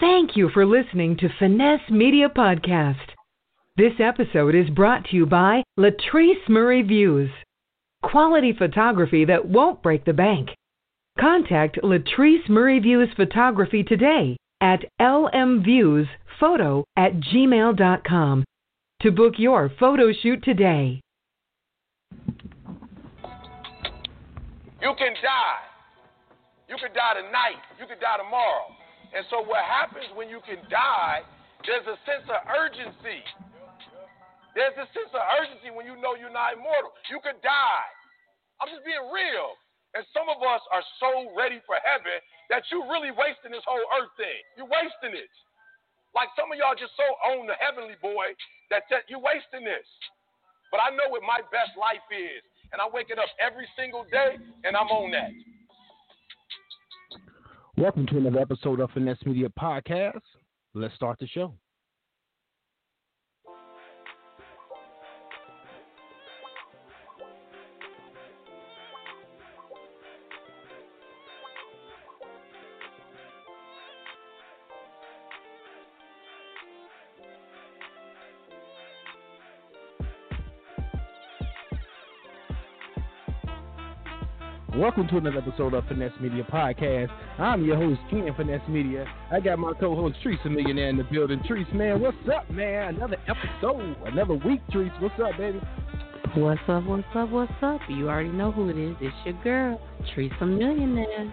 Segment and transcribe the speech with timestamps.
[0.00, 3.14] Thank you for listening to Finesse Media Podcast.
[3.76, 7.30] This episode is brought to you by Latrice Murray Views.
[8.02, 10.48] Quality photography that won't break the bank.
[11.20, 18.44] Contact Latrice Murray Views Photography today at lmviewsphoto at gmail.com
[19.02, 21.00] to book your photo shoot today.
[24.82, 25.60] You can die.
[26.68, 27.62] You could die tonight.
[27.78, 28.75] You could die tomorrow.
[29.16, 31.24] And so what happens when you can die,
[31.64, 33.24] there's a sense of urgency.
[34.52, 36.92] There's a sense of urgency when you know you're not immortal.
[37.08, 37.88] You could die.
[38.60, 39.56] I'm just being real.
[39.96, 42.20] And some of us are so ready for heaven
[42.52, 44.40] that you're really wasting this whole earth thing.
[44.60, 45.32] You're wasting it.
[46.12, 48.36] Like some of y'all just so own the heavenly boy
[48.68, 49.88] that, that you're wasting this.
[50.68, 52.44] But I know what my best life is.
[52.72, 54.36] And I'm waking up every single day
[54.68, 55.32] and I'm on that.
[57.78, 60.22] Welcome to another episode of Finesse Media Podcast.
[60.72, 61.52] Let's start the show.
[84.76, 87.08] Welcome to another episode of Finesse Media Podcast.
[87.38, 89.06] I'm your host, Ken Finesse Media.
[89.32, 91.42] I got my co-host, a Millionaire in the building.
[91.48, 92.94] Teresa, man, what's up, man?
[92.94, 94.94] Another episode, another week, Teresa.
[95.00, 95.62] What's up, baby?
[96.34, 97.80] What's up, what's up, what's up?
[97.88, 98.94] You already know who it is.
[99.00, 99.80] It's your girl,
[100.14, 101.32] Teresa Millionaire.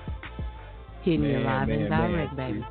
[1.02, 2.54] Hitting you live man, and direct, man.
[2.54, 2.66] baby.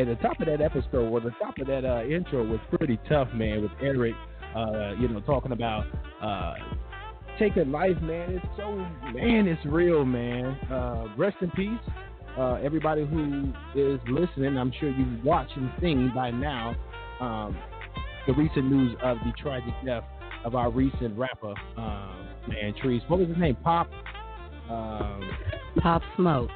[0.00, 2.98] At the top of that episode, or the top of that uh, intro was pretty
[3.10, 4.14] tough, man, with Eric,
[4.56, 5.84] uh, you know, talking about
[6.22, 6.54] uh,
[7.38, 8.30] taking life, man.
[8.30, 8.74] It's so,
[9.12, 10.46] man, it's real, man.
[10.70, 11.94] Uh, rest in peace.
[12.38, 16.74] Uh, everybody who is listening, I'm sure you've watched and seen by now
[17.20, 17.56] um,
[18.26, 20.04] the recent news of the tragic death
[20.44, 23.02] of our recent rapper, um, man, Trees.
[23.08, 23.56] What was his name?
[23.64, 23.88] Pop?
[24.70, 25.30] Um,
[25.80, 26.50] Pop Smoke.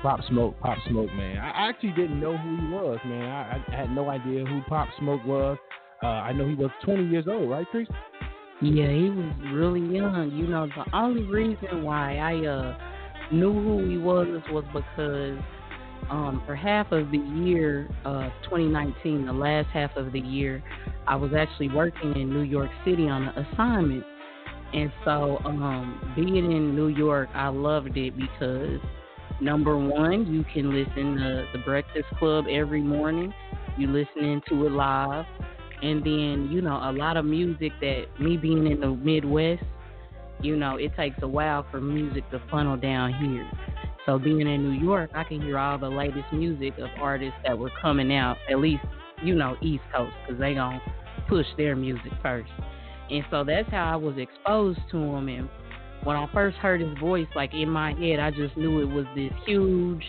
[0.00, 1.38] Pop Smoke, Pop Smoke, man.
[1.38, 3.24] I actually didn't know who he was, man.
[3.24, 5.58] I, I had no idea who Pop Smoke was.
[6.02, 7.88] Uh, I know he was 20 years old, right, Chris?
[8.62, 10.32] Yeah, he was really young.
[10.34, 12.78] You know, the only reason why I uh
[13.30, 15.38] knew who he was was because
[16.08, 20.64] um for half of the year uh 2019, the last half of the year,
[21.06, 24.04] I was actually working in New York City on an assignment.
[24.72, 28.80] And so um being in New York, I loved it because
[29.38, 33.34] number one, you can listen to the Breakfast Club every morning.
[33.76, 35.26] You listening to it live
[35.86, 39.62] and then you know a lot of music that me being in the midwest
[40.40, 43.48] you know it takes a while for music to funnel down here.
[44.04, 47.56] So being in new york i can hear all the latest music of artists that
[47.56, 48.84] were coming out at least
[49.22, 50.80] you know east coast because they gonna
[51.28, 52.50] push their music first.
[53.10, 55.48] And so that's how i was exposed to him and
[56.02, 59.06] when i first heard his voice like in my head i just knew it was
[59.14, 60.04] this huge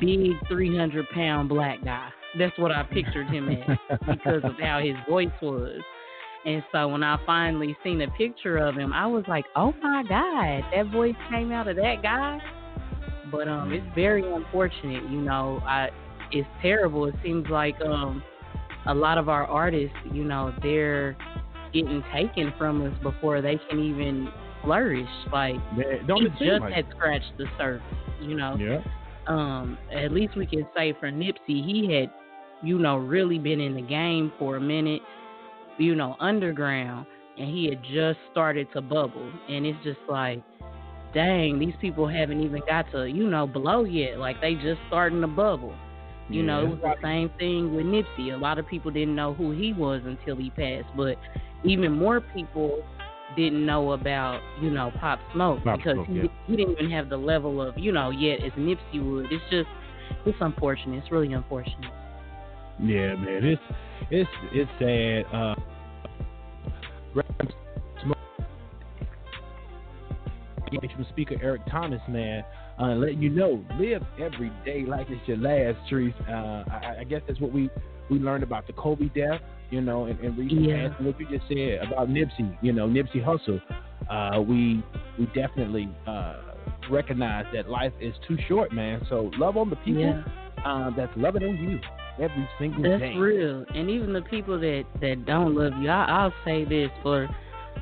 [0.00, 4.96] big 300 pound black guy that's what I pictured him as because of how his
[5.08, 5.80] voice was.
[6.44, 10.02] And so when I finally seen a picture of him, I was like, "Oh my
[10.08, 12.38] God, that voice came out of that guy."
[13.30, 15.60] But um, it's very unfortunate, you know.
[15.66, 15.90] I
[16.32, 17.06] it's terrible.
[17.06, 18.22] It seems like um,
[18.86, 21.16] a lot of our artists, you know, they're
[21.72, 24.28] getting taken from us before they can even
[24.62, 25.08] flourish.
[25.32, 27.82] Like Man, don't just like- had scratched the surface,
[28.20, 28.80] you know Yeah.
[29.30, 32.10] Um, at least we can say for Nipsey, he had,
[32.62, 35.02] you know, really been in the game for a minute,
[35.78, 37.06] you know, underground,
[37.38, 39.30] and he had just started to bubble.
[39.48, 40.42] And it's just like,
[41.14, 44.18] dang, these people haven't even got to, you know, blow yet.
[44.18, 45.74] Like they just starting to bubble.
[46.28, 48.32] You know, it was the same thing with Nipsey.
[48.32, 51.16] A lot of people didn't know who he was until he passed, but
[51.64, 52.84] even more people
[53.36, 56.22] didn't know about, you know, Pop Smoke Pop because Smoke, he, yeah.
[56.46, 59.26] he didn't even have the level of, you know, yet as Nipsey would.
[59.30, 59.68] It's just,
[60.26, 61.02] it's unfortunate.
[61.02, 61.92] It's really unfortunate.
[62.82, 63.62] Yeah, man, it's
[64.10, 65.34] it's it's sad.
[65.34, 65.54] Uh,
[70.70, 72.44] from Speaker Eric Thomas, man,
[72.80, 76.14] uh, letting you know, live every day like it's your last, Trees.
[76.28, 77.68] Uh, I, I guess that's what we
[78.10, 79.40] we learned about the Kobe death,
[79.70, 80.88] you know, and, and recent Yeah.
[80.88, 83.60] past, what you just said about Nipsey, you know, Nipsey Hussle.
[84.08, 84.82] Uh, we
[85.18, 86.36] we definitely uh,
[86.90, 89.00] recognize that life is too short, man.
[89.08, 90.22] So love on the people Yeah.
[90.64, 91.78] uh, that's loving on you
[92.22, 93.14] every single That's day.
[93.16, 93.64] real.
[93.74, 97.28] And even the people that that don't love you, I, I'll say this for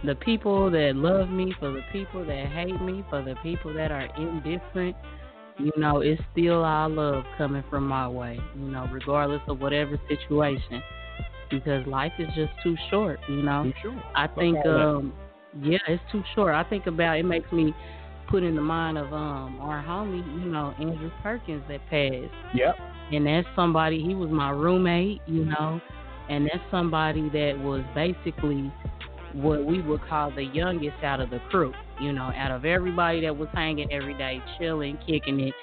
[0.05, 3.91] the people that love me, for the people that hate me, for the people that
[3.91, 4.95] are indifferent.
[5.59, 10.01] You know, it's still all love coming from my way, you know, regardless of whatever
[10.09, 10.83] situation.
[11.51, 13.73] Because life is just too short, you know.
[13.83, 13.97] Short.
[14.15, 15.13] I think um
[15.63, 16.55] yeah, it's too short.
[16.55, 17.75] I think about it makes me
[18.29, 22.35] put in the mind of um our homie, you know, Andrew Perkins that passed.
[22.55, 22.77] Yep.
[23.13, 25.81] And that's somebody he was my roommate, you know,
[26.29, 28.71] and that's somebody that was basically
[29.33, 31.73] what we would call the youngest out of the crew.
[32.01, 35.55] You know, out of everybody that was hanging every day, chilling, kicking it.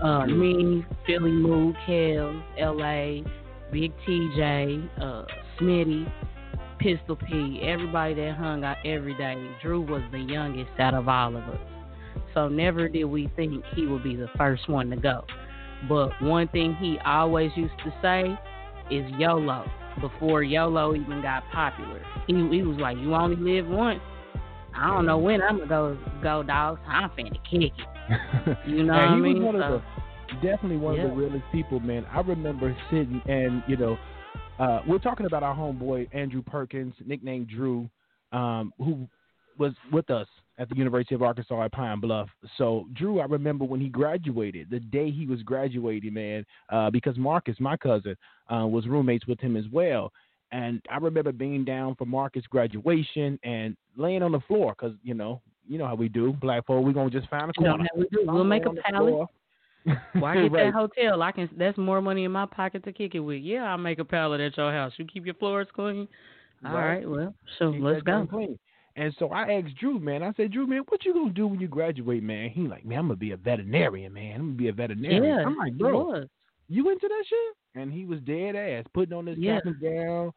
[0.00, 3.24] Uh, me, Philli Moo, Kels, L.A.,
[3.72, 5.24] Big TJ, uh,
[5.58, 6.10] Smitty,
[6.78, 9.34] Pistol P, everybody that hung out every day.
[9.62, 11.58] Drew was the youngest out of all of us.
[12.34, 15.24] So never did we think he would be the first one to go.
[15.88, 18.38] But one thing he always used to say
[18.94, 19.64] is YOLO
[20.00, 22.02] before YOLO even got popular.
[22.26, 24.00] He, he was like, You only live once.
[24.78, 26.80] I don't know when I'm gonna go go dogs.
[26.86, 27.72] I'm finna kick it.
[28.66, 29.42] You know what I he mean?
[29.42, 29.82] was one So- of
[30.28, 31.04] the, definitely one Yeah.
[31.04, 32.04] of the realest people, man.
[32.12, 33.98] I remember sitting and you know,
[34.58, 37.88] uh, we're talking about our homeboy Andrew Perkins, nicknamed Drew,
[38.32, 39.08] um, who
[39.58, 40.26] was with us
[40.58, 42.28] at the University of Arkansas at Pine Bluff.
[42.58, 47.16] So Drew, I remember when he graduated, the day he was graduating, man, uh, because
[47.18, 48.16] Marcus, my cousin,
[48.52, 50.12] uh, was roommates with him as well.
[50.52, 55.14] And I remember being down for Marcus' graduation and laying on the floor because you
[55.14, 56.84] know, you know how we do, black folk.
[56.84, 57.88] We're gonna just find a You know corner.
[57.96, 58.24] we do.
[58.26, 59.28] We'll make a laying on the pallet.
[60.14, 60.64] Why get Right.
[60.66, 61.22] that hotel?
[61.22, 61.48] I can.
[61.56, 63.42] That's more money in my pocket to kick it with.
[63.42, 64.92] Yeah, I'll make a pallet at your house.
[64.96, 66.08] You keep your floors clean.
[66.64, 66.96] All Right.
[66.98, 67.08] right.
[67.08, 68.26] Well, so Keep let's go.
[68.28, 68.58] Clean.
[68.96, 70.22] And so I asked Drew, man.
[70.22, 72.48] I said, Drew, man, what you gonna do when you graduate, man?
[72.48, 74.36] He like, man, I'm gonna be a veterinarian, man.
[74.36, 75.38] I'm gonna be a veterinarian.
[75.38, 76.24] Yeah, I'm like, bro.
[76.68, 77.82] You into that shit?
[77.82, 79.60] And he was dead ass, putting on his Yeah.
[79.82, 80.32] gown,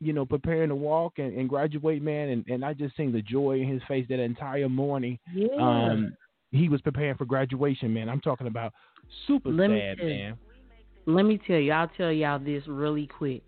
[0.00, 2.28] you know, preparing to walk and, and graduate, man.
[2.28, 5.18] And, and I just seen the joy in his face that entire morning.
[5.34, 5.48] Yeah.
[5.58, 6.16] Um,
[6.50, 8.08] he was preparing for graduation, man.
[8.08, 8.72] I'm talking about
[9.26, 10.38] super Let sad, man.
[11.06, 11.72] Let me tell you.
[11.72, 13.42] I'll tell y'all this really quick.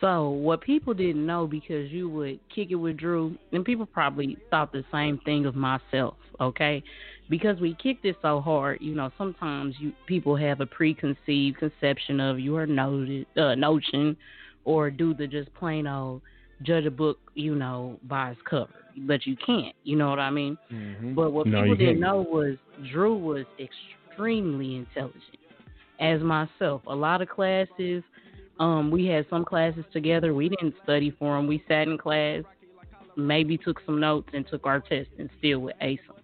[0.00, 4.36] So what people didn't know because you would kick it with Drew, and people probably
[4.50, 6.14] thought the same thing of myself.
[6.40, 6.82] Okay,
[7.28, 8.78] because we kicked it so hard.
[8.80, 14.16] You know, sometimes you people have a preconceived conception of your noted uh, notion,
[14.64, 16.22] or do the just plain old
[16.62, 18.70] judge a book, you know, by its cover.
[18.96, 19.74] But you can't.
[19.84, 20.56] You know what I mean?
[20.72, 21.14] Mhm.
[21.14, 22.56] But what No, people didn't know was
[22.90, 25.38] Drew was extremely intelligent.
[26.00, 28.04] As myself, a lot of classes,
[28.58, 30.34] um, we had some classes together.
[30.34, 31.46] We didn't study for them.
[31.46, 32.42] We sat in class,
[33.16, 36.16] maybe took some notes and took our test, and still would ace them.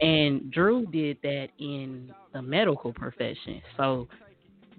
[0.00, 4.08] And Drew did that in the medical profession, so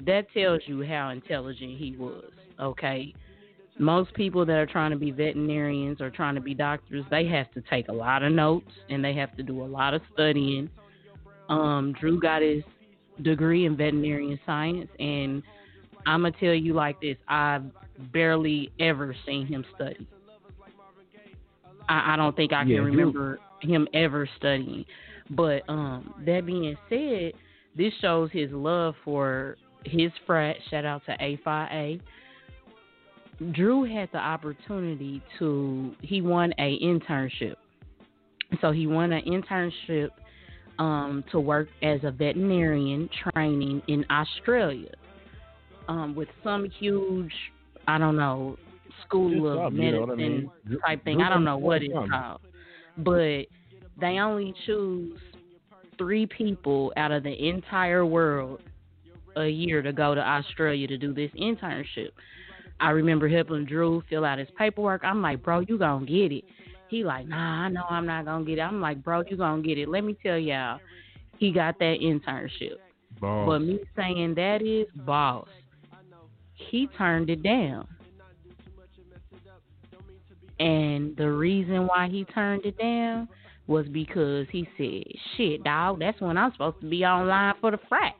[0.05, 2.31] that tells you how intelligent he was.
[2.59, 3.13] Okay,
[3.77, 7.51] most people that are trying to be veterinarians or trying to be doctors, they have
[7.53, 10.69] to take a lot of notes and they have to do a lot of studying.
[11.49, 12.63] Um, Drew got his
[13.21, 15.43] degree in veterinarian science, and
[16.05, 17.63] I'm gonna tell you like this: I've
[18.11, 20.07] barely ever seen him study.
[21.89, 24.85] I, I don't think I can Yeah, Drew- remember him ever studying.
[25.29, 27.33] But um, that being said,
[27.75, 30.57] this shows his love for his frat.
[30.69, 32.01] Shout out to A Phi A.
[33.53, 37.55] Drew had the opportunity to he won a internship.
[38.59, 40.09] So he won an internship
[40.77, 44.91] um, to work as a veterinarian training in Australia
[45.91, 47.33] um, with some huge,
[47.87, 48.57] I don't know,
[49.05, 50.79] school Just of something, you know medicine I mean?
[50.85, 51.21] Type thing.
[51.21, 52.41] I don't know what it's called,
[52.97, 53.43] but
[53.99, 55.19] they only choose
[55.97, 58.61] three people out of the entire world
[59.35, 62.09] a year to go to Australia to do this internship.
[62.79, 65.01] I remember helping Drew fill out his paperwork.
[65.03, 66.43] I'm like, bro, you gonna get it.
[66.89, 68.61] He like, nah, I know I'm not gonna get it.
[68.61, 69.87] I'm like, bro, you gonna get it.
[69.87, 70.79] Let me tell y'all,
[71.37, 72.77] he got that internship.
[73.19, 73.47] Boss.
[73.47, 75.47] But me saying that is boss.
[76.69, 77.87] He turned it down.
[80.59, 83.27] And the reason why he turned it down
[83.65, 85.03] was because he said,
[85.35, 88.13] Shit, dog, that's when I'm supposed to be online for the frat.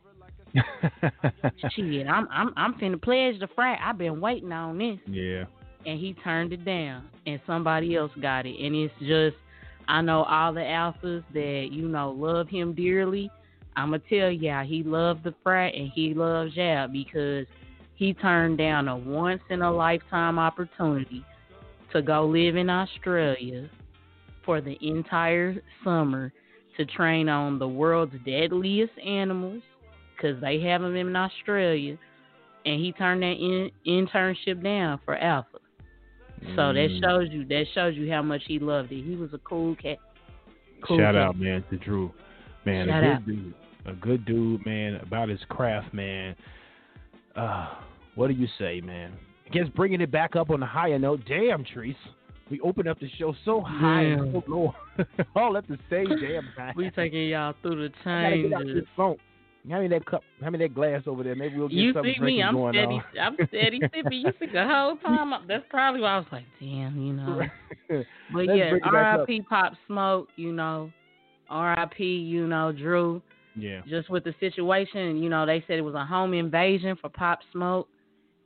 [1.76, 3.80] Shit, I'm I'm I'm finna pledge the frat.
[3.84, 5.46] I've been waiting on this yeah.
[5.86, 9.38] and he turned it down and somebody else got it and it's just
[9.88, 13.32] I know all the alphas that you know love him dearly.
[13.76, 17.46] I'ma tell y'all he loved the frat and he loves y'all because
[17.96, 21.24] he turned down a once in a lifetime opportunity
[21.94, 23.70] to go live in Australia
[24.46, 26.32] for the entire summer
[26.78, 29.62] to train on the world's deadliest animals
[30.16, 31.98] because they have them in Australia
[32.66, 35.58] and he turned that in, internship down for Alpha.
[36.56, 37.02] So that Mm.
[37.02, 39.04] shows you that shows you how much he loved it.
[39.04, 40.00] He was a cool cat.
[40.82, 41.24] Cool Shout cat.
[41.24, 42.12] out, man, to Drew.
[42.66, 43.26] Man, Shout a good out.
[43.26, 43.54] dude.
[43.88, 46.36] a good dude, man, about his craft, man.
[47.36, 47.70] Uh,
[48.16, 49.14] what do you say, man?
[49.46, 51.22] I guess bringing it back up on a higher note.
[51.28, 51.96] Damn, Treese.
[52.50, 54.76] We opened up the show so high and so low,
[55.38, 56.74] all at the same damn time.
[56.76, 58.52] We taking y'all through the changes.
[59.70, 60.24] Hand me that cup.
[60.42, 61.36] Hand me that glass over there.
[61.36, 63.04] Maybe we'll get you something see me, I'm going steady, on.
[63.20, 64.22] I'm steady sipping.
[64.22, 65.34] You see the whole time.
[65.48, 67.42] That's probably why I was like, damn, you know.
[67.88, 67.98] But
[68.34, 69.20] Let's yeah, bring it back up.
[69.20, 69.42] R.I.P.
[69.44, 70.30] Pop Smoke.
[70.36, 70.92] You know,
[71.50, 72.04] R.I.P.
[72.04, 73.22] You know Drew.
[73.56, 73.82] Yeah.
[73.88, 77.40] Just with the situation, you know, they said it was a home invasion for Pop
[77.52, 77.88] Smoke.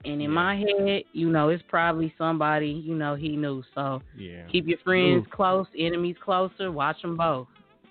[0.03, 0.27] And in Yeah.
[0.27, 3.63] my head, you know, it's probably somebody, you know, he knew.
[3.73, 4.45] So Yeah.
[4.47, 5.29] keep your friends Ooh.
[5.29, 6.71] close, enemies closer.
[6.71, 7.47] Watch them both.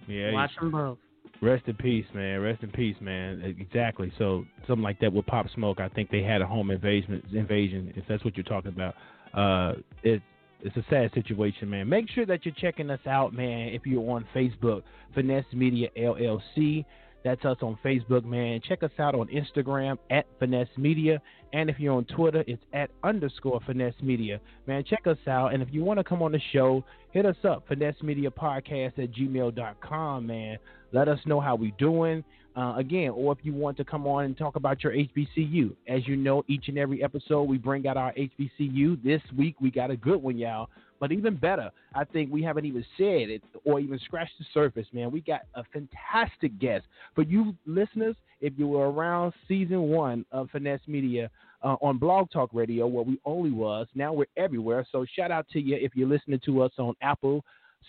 [0.07, 0.33] Yeah.
[0.33, 0.99] Watch them both.
[1.41, 2.41] Rest in peace, man.
[2.41, 3.43] Rest in peace, man.
[3.43, 4.13] Exactly.
[4.19, 7.23] So something like that with Pop Smoke, I think they had a home invasion.
[7.33, 8.95] Invasion, if that's what you're talking about.
[9.33, 10.23] Uh, it
[10.63, 11.87] it's a sad situation, man.
[11.89, 13.69] Make sure that you're checking us out, man.
[13.69, 14.83] If you're on Facebook,
[15.15, 16.87] Finesse Media LLC.
[17.25, 18.61] That's us on Facebook, man.
[18.69, 21.23] Check us out on Instagram at Finesse Media.
[21.55, 24.41] And if you're on Twitter, it's at underscore Finesse Media.
[24.67, 25.55] Man, check us out.
[25.55, 28.99] And if you want to come on the show, hit us up, Finesse Media Podcast
[28.99, 30.59] at gmail.com, man.
[30.93, 32.23] Let us know how we doing.
[32.57, 35.75] Uh, again, or if you want to come on and talk about your HBCU.
[35.89, 39.03] As you know, each and every episode we bring out our HBCU.
[39.03, 40.69] This week we got a good one, y'all.
[41.05, 44.87] But even better, I think we haven't even said it or even scratched the surface,
[44.91, 45.11] man.
[45.11, 46.87] We got a fantastic guest.
[47.15, 51.29] For you listeners, if you were around season one of Finesse Media
[51.63, 54.87] uh, on Blog Talk Radio, where we only was, now we're everywhere.
[54.93, 57.45] So shout out to you if you're listening to us on Apple,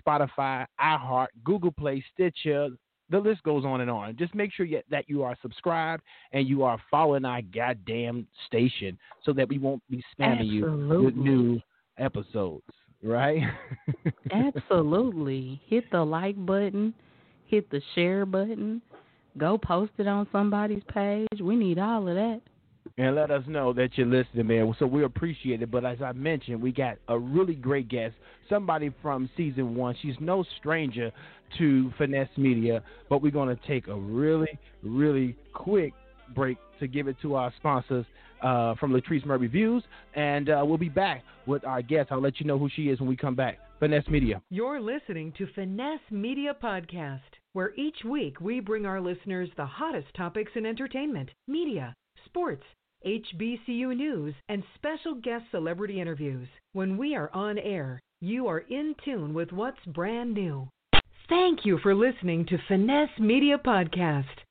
[0.06, 2.68] Spotify, iHeart, Google Play, Stitcher.
[3.10, 4.18] The list goes on and on.
[4.18, 6.04] Just make sure that you are subscribed
[6.34, 11.16] and you are following our goddamn station so that we won't be spamming you with
[11.16, 11.62] new
[11.98, 12.66] episodes,
[13.04, 13.42] right?
[14.32, 15.62] Absolutely.
[15.68, 16.94] Hit the like button,
[17.48, 18.82] hit the share button,
[19.38, 21.28] go post it on somebody's page.
[21.42, 22.42] We need all of that.
[22.98, 24.74] and let us know that you're listening, man.
[24.80, 25.72] So we appreciate it.
[25.72, 28.16] But as I mentioned, we got a really great guest,
[28.50, 29.96] somebody from season one.
[30.02, 31.12] She's no stranger
[31.58, 35.94] to Finesse Media, but we're going to take a really, really quick
[36.34, 38.06] break to give it to our sponsors
[38.46, 39.84] uh, from Latrice Murray Views,
[40.14, 42.12] and uh, we'll be back with our guest.
[42.12, 43.58] I'll let you know who she is when we come back.
[43.80, 44.42] Finesse Media.
[44.50, 47.20] You're listening to Finesse Media Podcast,
[47.54, 51.94] where each week we bring our listeners the hottest topics in entertainment, media,
[52.26, 52.64] sports,
[53.06, 56.48] HBCU news, and special guest celebrity interviews.
[56.74, 60.70] When we are on air, you are in tune with what's brand new.
[61.28, 64.45] Thank you for listening to Finesse Media Podcast.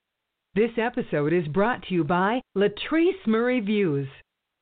[0.57, 4.07] This episode is brought to you by Latrice Murray Views,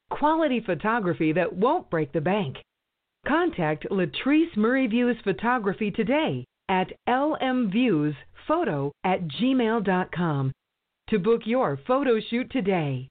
[0.09, 2.57] quality photography that won't break the bank.
[3.29, 10.53] Contact Latrice Murray Views Photography today at lmviewsphoto at gmail.com
[11.11, 13.11] to book your photo shoot today.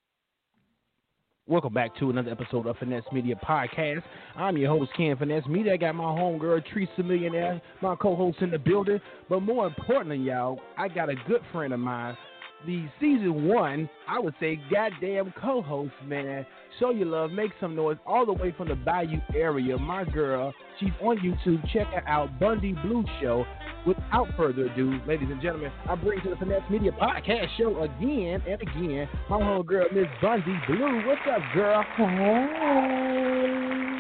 [1.46, 4.02] Welcome back to another episode of Finesse Media Podcast.
[4.36, 5.74] I'm your host, Ken Finesse Media.
[5.74, 9.00] I got my homegirl, Triceamillionaire, my co-host in the building.
[9.30, 12.18] But more importantly, y'all, I got a good friend of mine,
[12.66, 16.46] the season one, I would say, goddamn co-host, man.
[16.80, 19.78] Show your love, make some noise, all the way from the Bayou area.
[19.78, 21.62] My girl, she's on YouTube.
[21.74, 23.46] Check her out, Bondy Blue Show.
[23.86, 28.40] Without further ado, ladies and gentlemen, I bring to the Finesse Media Podcast show again
[28.48, 31.02] and again my homegirl, Miss Bondy Blue.
[31.08, 31.84] What's up, girl?
[31.98, 32.04] Hey,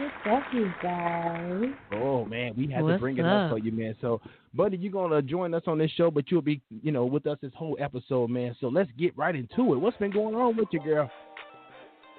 [0.03, 1.63] what's up, you guys?
[1.93, 3.51] Oh man, we had to What's bring it up up?
[3.51, 3.95] for you, man.
[4.01, 4.21] So,
[4.53, 7.39] buddy, you're gonna join us on this show, but you'll be, you know, with us
[7.41, 8.55] this whole episode, man.
[8.61, 9.77] So let's get right into it.
[9.77, 11.09] What's been going on with you, girl?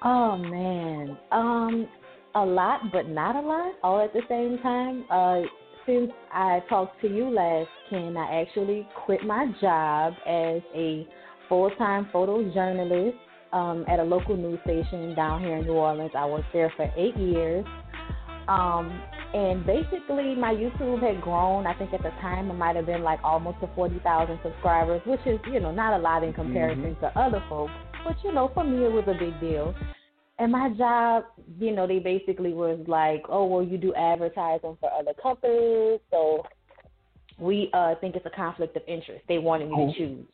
[0.03, 1.87] Oh man, um,
[2.35, 5.05] a lot, but not a lot, all at the same time.
[5.09, 5.43] Uh,
[5.85, 11.07] since I talked to you last, Ken, I actually quit my job as a
[11.49, 13.15] full-time photojournalist
[13.51, 16.11] um, at a local news station down here in New Orleans.
[16.17, 17.65] I worked there for eight years.
[18.47, 19.01] Um,
[19.33, 21.65] and basically, my YouTube had grown.
[21.65, 25.21] I think at the time it might have been like almost to 40,000 subscribers, which
[25.25, 27.71] is, you know, not a lot in comparison to other folks.
[28.05, 29.73] But, you know, for me, it was a big deal.
[30.39, 31.25] And my job,
[31.59, 35.99] you know, they basically was like, oh, well, you do advertising for other companies.
[36.09, 36.43] So
[37.39, 39.23] we uh, think it's a conflict of interest.
[39.27, 39.87] They wanted me Oh.
[39.91, 40.25] to choose.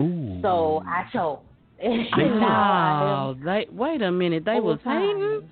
[0.00, 0.40] Ooh.
[0.42, 1.38] So I chose.
[1.82, 3.36] And now I am Wow.
[3.44, 4.44] They wait a minute.
[4.46, 5.50] They was hating.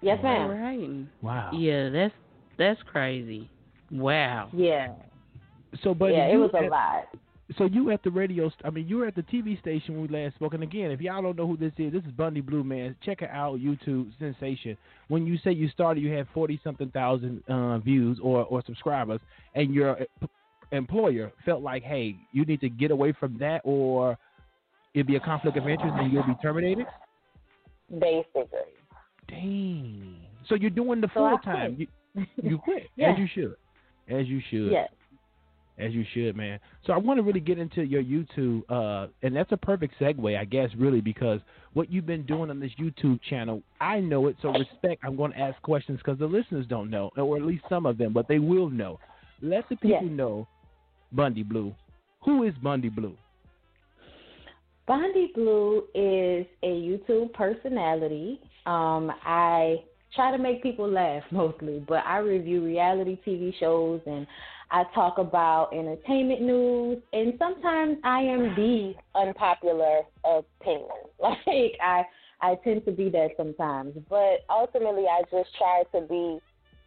[0.00, 0.48] Yes, They ma'am.
[0.48, 1.08] were hating.
[1.22, 1.50] wow.
[1.52, 2.14] Yeah, that's
[2.56, 3.50] that's crazy.
[3.90, 4.48] Wow.
[4.52, 4.92] Yeah.
[5.82, 7.04] So, but yeah, it was a lot.
[7.58, 8.48] So you at the radio?
[8.48, 10.54] st- I mean, you were at the TV station when we last spoke.
[10.54, 12.94] And again, if y'all don't know who this is, this is Bondy Blue Man.
[13.04, 14.76] Check her out, YouTube sensation.
[15.08, 19.20] When you say you started, you had forty something thousand uh, views or or subscribers,
[19.54, 20.28] and you're p-
[20.72, 24.16] employer felt like, hey, you need to get away from that, or
[24.94, 26.86] it'd be a conflict of interest and you'll be terminated?
[27.90, 28.44] Basically.
[29.28, 30.16] Dang.
[30.48, 31.76] So you're doing the So full time.
[31.78, 33.12] You, you quit Yeah.
[33.12, 33.56] as you should,
[34.08, 34.70] as you should.
[34.72, 34.88] Yes.
[35.80, 36.60] As you should, man.
[36.86, 40.38] So I want to really get into your YouTube, uh, and that's a perfect segue,
[40.38, 41.40] I guess, really, because
[41.72, 44.36] what you've been doing on this YouTube channel, I know it.
[44.42, 45.02] So respect.
[45.04, 47.96] I'm going to ask questions because the listeners don't know, or at least some of
[47.96, 48.98] them, but they will know.
[49.40, 50.10] Let the people Yes.
[50.10, 50.46] know
[51.12, 51.74] Bondy Blue.
[52.24, 53.16] Who is Bondy Blue?
[54.86, 58.40] Bondy Blue is a YouTube personality.
[58.66, 64.26] Um, I try to make people laugh mostly, but I review reality TV shows and
[64.72, 70.88] I talk about entertainment news, and sometimes I am the unpopular opinion.
[71.20, 72.02] Like I,
[72.40, 76.38] I tend to be that sometimes, but ultimately I just try to be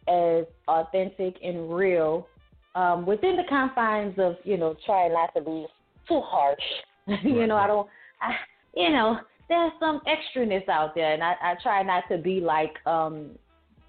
[0.08, 2.26] as authentic and real
[2.74, 5.66] um, within the confines of you know trying not to be
[6.08, 6.58] too harsh.
[7.22, 7.56] you know.
[7.56, 7.88] I don't,
[8.20, 8.32] I,
[8.74, 12.74] you know, there's some extraness out there, and I, I try not to be like
[12.86, 13.30] um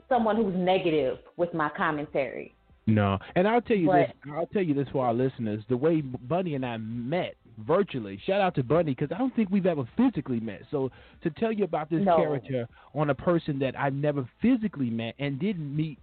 [0.10, 2.54] someone who's negative with my commentary.
[2.88, 4.32] No, and I'll tell you But- this.
[4.34, 5.64] I'll tell you this for our listeners.
[5.70, 7.36] The way Bondy and I met
[7.66, 8.20] virtually.
[8.28, 10.62] Shout out to Bondy because I don't think we've ever physically met.
[10.70, 10.92] So
[11.24, 12.18] to tell you about this No.
[12.18, 15.98] character on a person that I've never physically met and didn't meet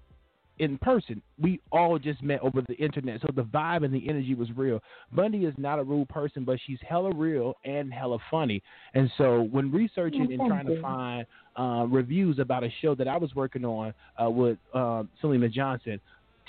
[0.59, 3.21] in person, we all just met over the internet.
[3.21, 4.81] So the vibe and the energy was real.
[5.13, 8.63] Bondy is not a rude person, but she's hella real and hella funny.
[8.95, 13.17] And so when researching and trying to find uh, reviews about a show that I
[13.17, 16.01] was working on uh, with uh, Syleena Johnson,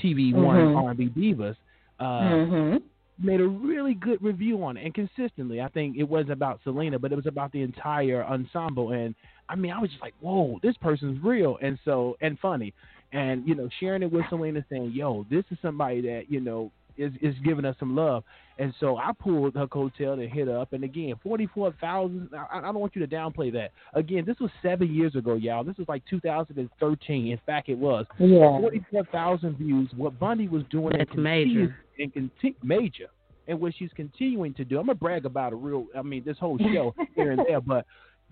[0.03, 0.83] TV One Mhm.
[0.83, 1.55] R&B Divas,
[1.99, 2.77] uh, mm-hmm.
[3.25, 5.61] made a really good review on it, and consistently.
[5.61, 8.91] I think it wasn't about Selena, but it was about the entire ensemble.
[8.91, 9.15] And
[9.49, 12.73] I mean, I was just like, "Whoa, this person's real," and so and funny,
[13.11, 16.71] and you know, sharing it with Syleena, saying, "Yo, this is somebody that you know."
[16.95, 18.23] Is, is giving us some love,
[18.59, 20.73] and so I pulled her coattail and hit her up.
[20.73, 22.29] And again, forty four thousand.
[22.37, 23.71] I, I don't want you to downplay that.
[23.95, 25.63] Again, this was seven years ago, y'all.
[25.63, 27.31] This was like 2013.
[27.31, 28.59] In fact, it was Yeah.
[28.59, 29.89] 44,000 views.
[29.97, 31.75] What Bondy was doing That's and major.
[31.97, 33.07] And conti- major,
[33.47, 34.79] and what she's continuing to do.
[34.79, 35.87] I'm gonna brag about a real.
[35.97, 37.87] I mean, this whole show here and there, but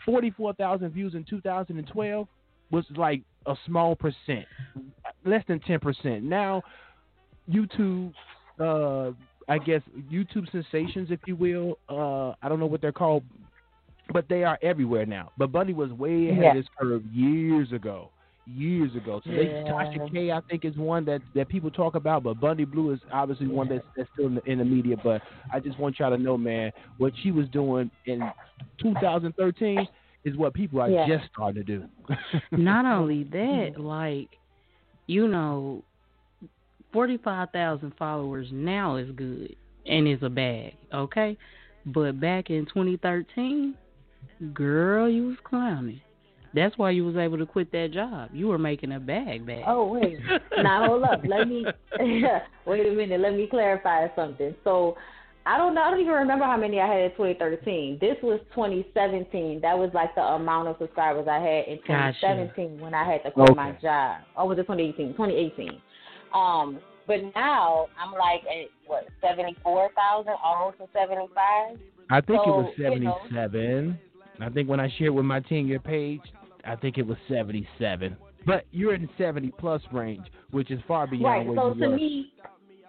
[0.06, 2.28] 44,000 views in 2012
[2.72, 4.46] was like a small percent,
[5.26, 6.24] less than 10 percent.
[6.24, 6.62] Now,
[7.50, 8.14] YouTube,
[8.60, 9.12] uh,
[9.50, 11.78] I guess YouTube sensations, if you will.
[11.90, 13.24] Uh, I don't know what they're called,
[14.14, 15.32] but they are everywhere now.
[15.38, 16.50] But Bondy was way ahead Yeah.
[16.52, 18.10] of this curve years ago.
[18.48, 19.72] Years ago, so they, Yeah.
[19.72, 23.00] Tasha K, I think, is one that that people talk about, but Bondy Blue is
[23.14, 24.98] obviously one that's that's still in the, in the media.
[25.02, 25.22] But
[25.54, 28.24] I just want y'all to know, man, what she was doing in
[28.82, 29.88] 2013
[30.26, 31.06] is what people are Yeah.
[31.08, 31.86] just starting to do.
[32.52, 34.30] Not only that, like,
[35.08, 35.84] you know,
[36.94, 41.38] 45,000 followers now is good and is a bag, okay?
[41.86, 43.76] But back in 2013,
[44.54, 46.02] girl, you was clowning.
[46.54, 48.30] That's why you was able to quit that job.
[48.34, 49.64] You were making a bag back.
[49.68, 50.18] Oh wait,
[50.58, 51.22] now hold up.
[51.26, 51.66] Let me
[52.66, 53.20] wait a minute.
[53.22, 54.54] Let me clarify something.
[54.64, 54.98] So,
[55.46, 55.82] I don't know.
[55.82, 58.00] I don't even remember how many I had in 2013.
[58.02, 59.62] This was 2017.
[59.62, 62.20] That was like the amount of subscribers I had in Gotcha.
[62.20, 64.22] 2017 when I had to quit my job.
[64.38, 65.14] Or was it 2018?
[65.14, 65.82] 2018.
[66.34, 71.78] Um, but now I'm like at what 74,000, almost to 75.
[72.10, 73.18] I think it was So, you know.
[73.34, 74.00] 77.
[74.42, 76.22] I think when I shared with my 10 year page,
[76.66, 78.16] I think it was 77.
[78.46, 81.46] But you're in 70 plus range, which is far beyond Right.
[81.48, 81.96] where So you to were.
[81.96, 82.34] me,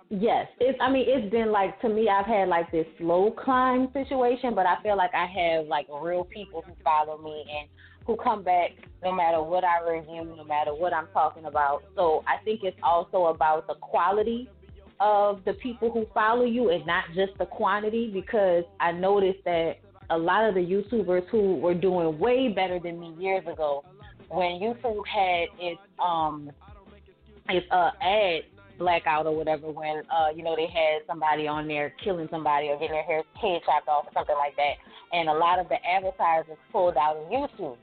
[0.09, 0.47] yes.
[0.61, 0.79] It's.
[0.81, 2.09] I mean, it's been like to me.
[2.09, 6.25] I've had like this slow climb situation, but I feel like I have like real
[6.25, 7.69] people who follow me and
[8.07, 8.71] who come back
[9.03, 11.85] no matter what I review, no matter what I'm talking about.
[11.95, 14.49] So I think it's also about the quality
[15.01, 19.75] of the people who follow you and not just the quantity because I noticed that
[20.11, 23.85] a lot of the YouTubers who were doing way better than me years ago
[24.29, 26.51] when YouTube had its um
[27.49, 28.43] its uh ad
[28.79, 32.79] blackout or whatever when uh you know they had somebody on there killing somebody or
[32.79, 34.75] getting their hair head chopped off or something like that.
[35.12, 37.77] And a lot of the advertisers pulled out of YouTube.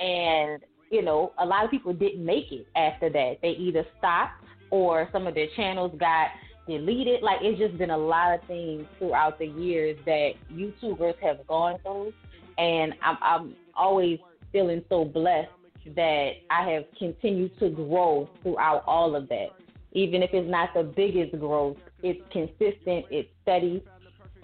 [0.00, 3.36] And you know a lot of people didn't make it after that.
[3.42, 6.28] They either stopped or some of their channels got
[6.68, 11.44] deleted like it's just been a lot of things throughout the years that YouTubers have
[11.46, 12.12] gone through
[12.58, 14.18] and I'm I'm always
[14.52, 15.50] feeling so blessed
[15.96, 19.48] that I have continued to grow throughout all of that.
[19.92, 23.82] Even if it's not the biggest growth, it's consistent, it's steady,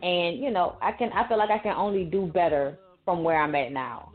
[0.02, 3.40] and you know, I can I feel like I can only do better from where
[3.40, 4.12] I'm at now.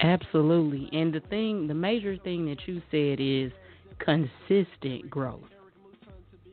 [0.00, 0.88] Absolutely.
[0.92, 3.52] And the thing, the major thing that you said is
[3.98, 5.51] consistent growth.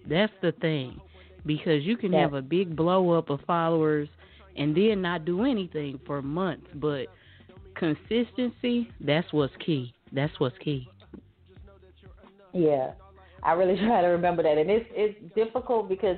[0.07, 0.99] That's the thing.
[1.45, 4.09] because you can have a big blow up of followers
[4.57, 6.67] and then not do anything for months.
[6.75, 7.07] But
[7.75, 9.93] consistency, that's what's key.
[10.11, 10.87] That's what's key.
[12.53, 12.91] Yeah,
[13.43, 16.17] I really try to remember that, and it's it's difficult because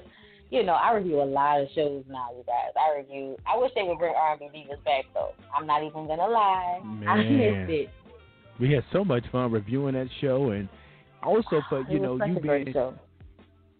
[0.50, 2.74] you know I review a lot of shows now, you guys.
[2.76, 3.38] I review.
[3.46, 5.34] I wish they would bring R&B divas back though.
[5.56, 7.08] I'm not even gonna lie, Man.
[7.08, 7.90] I missed it.
[8.60, 10.70] We had so much fun reviewing that show, and
[11.24, 12.94] also for you know you a being show.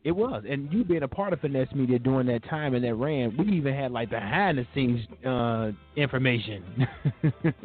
[0.04, 2.96] It was, and you being a part of Finesse Media during that time and that
[2.96, 6.64] ran, we even had like behind the scenes uh, information.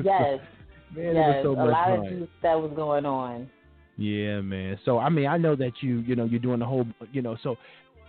[0.03, 0.41] Yes,
[0.95, 1.99] man, yes, was so a lot fun.
[2.07, 3.49] of juice that was going on.
[3.97, 4.79] Yeah, man.
[4.85, 7.37] So I mean, I know that you, you know, you're doing the whole, you know.
[7.43, 7.57] So,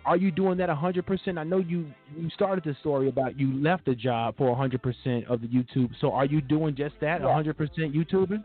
[0.06, 1.38] are you doing that 100%?
[1.38, 5.42] I know you you started the story about you left the job for 100% of
[5.42, 5.92] the YouTube.
[6.02, 7.28] So, are you doing just that, Yeah.
[7.28, 7.54] 100%
[7.96, 8.44] YouTubing?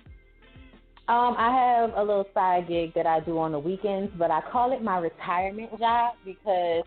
[1.08, 4.40] Um, I have a little side gig that I do on the weekends, but I
[4.52, 6.84] call it my retirement job because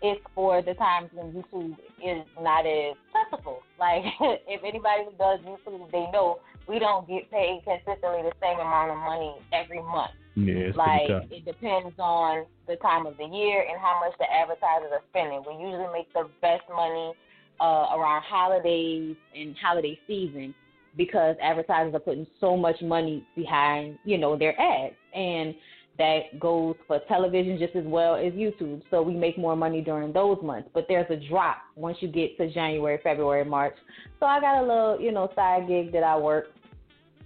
[0.00, 3.60] it's for the times when YouTube is not as plentiful.
[3.78, 4.04] Like,
[4.48, 8.92] if anybody who does YouTube, they know we don't get paid consistently the same amount
[8.92, 10.12] of money every month.
[10.34, 14.92] Yeah, like, it depends on the time of the year and how much the advertisers
[14.92, 15.42] are spending.
[15.46, 17.12] We usually make the best money
[17.60, 20.54] uh, around holidays and holiday season
[20.96, 24.94] because advertisers are putting so much money behind, you know, their ads.
[25.14, 25.54] And
[25.98, 28.82] that goes for television just as well as YouTube.
[28.90, 30.68] So we make more money during those months.
[30.72, 33.74] But there's a drop once you get to January, February, March.
[34.20, 36.46] So I got a little, you know, side gig that I work.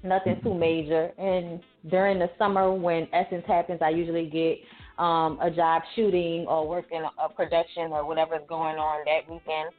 [0.03, 1.13] Nothing too major.
[1.19, 4.59] And during the summer when Essence happens, I usually get
[4.99, 9.71] um, a job shooting or working a production or whatever's going on that weekend.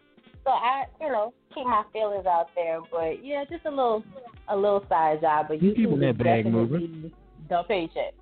[0.43, 2.79] So I, you know, keep my feelings out there.
[2.91, 4.03] But yeah, just a little,
[4.49, 5.47] a little side job.
[5.47, 7.11] But You keeping that bag definitely
[7.49, 8.13] the paycheck.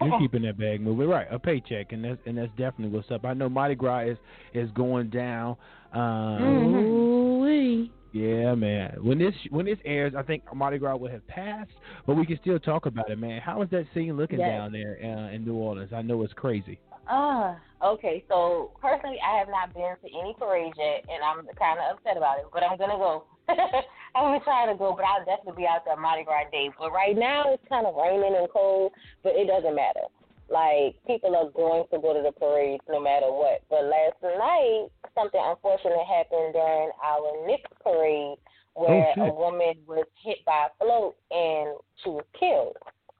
[0.00, 1.26] You're keeping that bag moving, right?
[1.30, 3.24] A paycheck, and that's and that's definitely what's up.
[3.24, 4.18] I know Mardi Gras is
[4.52, 5.56] is going down.
[5.92, 6.00] Um,
[6.40, 6.88] Mhm.
[6.90, 7.92] Ooh-wee.
[8.12, 8.96] Yeah, man.
[9.00, 11.70] When this when this airs, I think Mardi Gras will have passed,
[12.06, 13.40] but we can still talk about it, man.
[13.40, 14.48] How is that scene looking Yes.
[14.50, 15.92] down there uh, in New Orleans?
[15.94, 16.80] I know it's crazy.
[17.08, 18.24] Ah, okay.
[18.28, 22.16] So personally, I have not been to any parade yet, and I'm kind of upset
[22.16, 22.46] about it.
[22.52, 23.24] But I'm gonna go.
[23.48, 26.70] I'm gonna try to go, but I'll definitely be out there Mardi Gras Day.
[26.78, 30.06] But right now, it's kind of raining and cold, but it doesn't matter.
[30.50, 33.62] Like people are going to go to the parades no matter what.
[33.70, 38.38] But last night, something unfortunate happened during our Nyx parade,
[38.74, 39.30] where shit.
[39.30, 42.76] a woman was hit by a float and she was killed.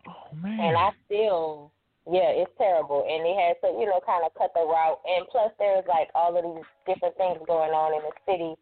[0.09, 0.59] Oh man.
[0.59, 1.71] And I still,
[2.09, 3.05] yeah, it's terrible.
[3.05, 5.01] And they had to, you know, kind of cut the route.
[5.05, 8.55] And plus, there's like all of these different things going on in the city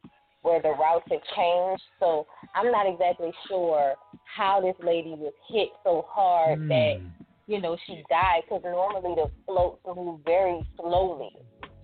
[0.43, 1.83] where the routes have changed.
[2.01, 7.07] So I'm not exactly sure how this lady was hit so hard that, Hmm.
[7.47, 8.43] you know, she died.
[8.49, 11.37] Because normally the floats move very slowly.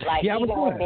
[0.05, 0.77] Like, Yeah, I was gonna-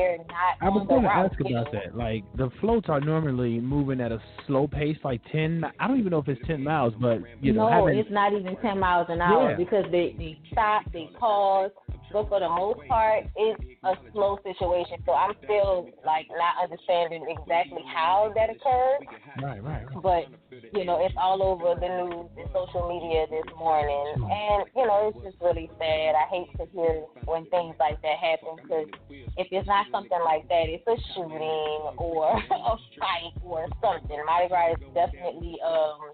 [0.60, 1.96] I was going to ask about that.
[1.96, 5.64] Like the floats are normally moving at a slow pace, like ten.
[5.80, 8.32] I don't even know if it's ten miles, but you know, no, having it's not
[8.32, 9.56] even ten miles an hour Yeah.
[9.56, 11.70] because they they stop, they pause.
[12.12, 14.98] But for the most part, it's a slow situation.
[15.06, 19.06] So I'm still like not understanding exactly how that occurred.
[19.42, 20.02] right, right, right.
[20.02, 20.24] But
[20.72, 25.08] you know, it's all over the news and social media this morning, and you know,
[25.12, 26.14] it's just really sad.
[26.14, 28.88] I hate to hear when things like that happen because
[29.36, 34.18] if it's not something like that, it's a shooting or a fight or something.
[34.26, 36.12] Mardi Gras is definitely um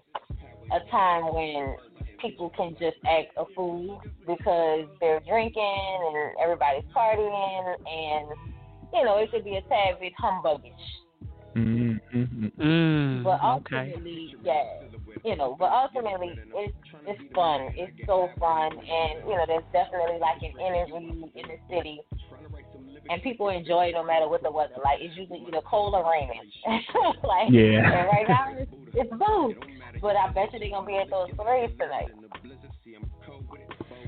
[0.71, 1.75] a time when
[2.19, 8.27] people can just act a fool because they're drinking and everybody's partying and
[8.93, 10.71] you know it could be a tad bit humbuggish.
[11.55, 12.61] Mm-hmm, mm-hmm.
[12.61, 13.95] Mm, But okay.
[13.95, 14.81] ultimately, yeah,
[15.23, 16.73] you know, but ultimately it's
[17.07, 17.71] it's fun.
[17.77, 22.01] It's so fun, and you know, there's definitely like an energy in the city,
[23.09, 24.75] and people enjoy it no matter what the weather.
[24.83, 26.41] Like it's usually either cold or raining.
[27.23, 27.87] like Yeah.
[27.87, 29.55] and right now it's, it's boom.
[30.05, 32.11] But I bet you they're gonna be at those parades tonight.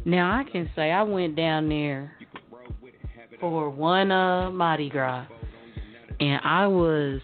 [0.06, 2.12] Now I can say I went down there
[3.40, 5.26] for one uh Mardi Gras,
[6.20, 7.20] and I was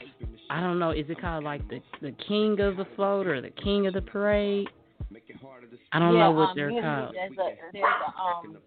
[0.49, 3.51] I don't know is it called like the the king of the float or the
[3.51, 4.67] king of the parade?
[5.91, 7.13] I don't yeah, know what um, they're called.
[7.13, 8.57] There's a, there's a, um,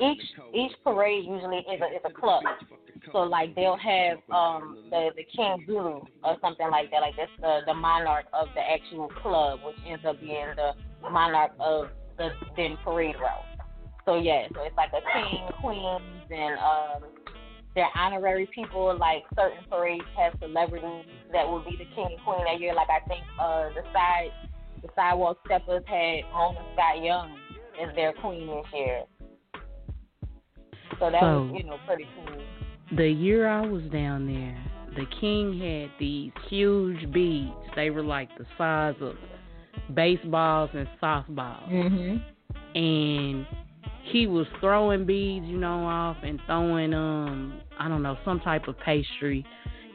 [0.00, 0.22] each
[0.54, 2.42] each parade usually is a is a club.
[3.10, 7.00] So like they'll have um the the King Zulu or something like that.
[7.00, 10.72] Like that's the the monarch of the actual club, which ends up being the
[11.10, 11.88] monarch of
[12.18, 13.44] the then parade route.
[14.04, 17.10] So yeah, so it's like a king, queens, and um
[17.74, 18.96] they're honorary people.
[18.96, 22.74] Like certain parades have celebrities that will be the king and queen that year.
[22.74, 24.30] Like I think uh the side
[24.82, 27.36] the sidewalk steppers had Mona Scott Young
[27.82, 29.02] as their queen this year.
[30.98, 32.42] So that was, So- you know, pretty cool.
[32.96, 34.58] The year I was down there,
[34.96, 37.54] the king had these huge beads.
[37.74, 39.14] They were like the size of
[39.94, 41.68] baseballs and softballs.
[41.70, 42.22] Mhm.
[42.74, 43.46] And
[44.04, 48.68] he was throwing beads, you know, off and throwing um I don't know, some type
[48.68, 49.44] of pastry.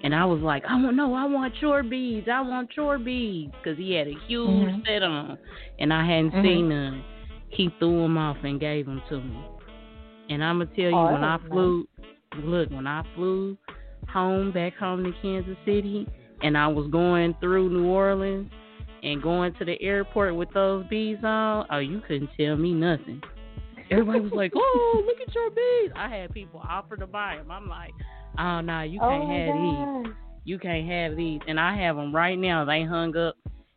[0.03, 2.27] And I was like, I want no, I want your beads.
[2.27, 4.85] I want your beads because he had a huge Mhm.
[4.85, 5.37] set on,
[5.79, 6.43] and I hadn't Mhm.
[6.43, 7.03] seen none.
[7.49, 9.37] He threw them off and gave them to me.
[10.29, 12.07] And I'm gonna tell you, Oh, when I flew, nice.
[12.43, 13.57] Look, when I flew
[14.09, 16.07] home back home to Kansas City,
[16.41, 18.49] and I was going through New Orleans
[19.03, 23.21] and going to the airport with those bees on, oh, you couldn't tell me nothing.
[23.89, 27.49] Everybody was like, "Oh, look at your bees!" I had people offer to buy them.
[27.49, 27.91] I'm like,
[28.37, 30.13] "Oh no, you oh can't my have these.
[30.43, 32.65] You can't have these." And I have them right now.
[32.65, 33.35] They hung up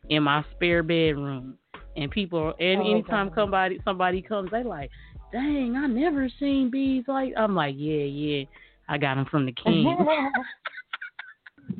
[0.09, 1.57] in my spare bedroom.
[1.95, 3.35] And people, and Oh, anytime God.
[3.35, 4.89] somebody somebody comes, they like,
[5.31, 8.43] "Dang, I never seen beads like." I'm like, "Yeah, yeah,
[8.89, 9.95] I got them from the king."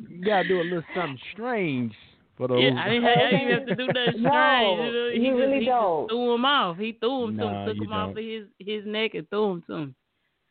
[0.08, 1.92] You gotta do a little something strange
[2.36, 2.62] for those.
[2.62, 4.80] Yeah, I didn't, have, I didn't even have to do nothing No, strange.
[4.80, 6.02] you know, he you just, really he don't.
[6.02, 6.76] Just threw him off.
[6.78, 8.18] He threw him to him, took you him off don't.
[8.18, 9.94] of his his neck and threw him to him.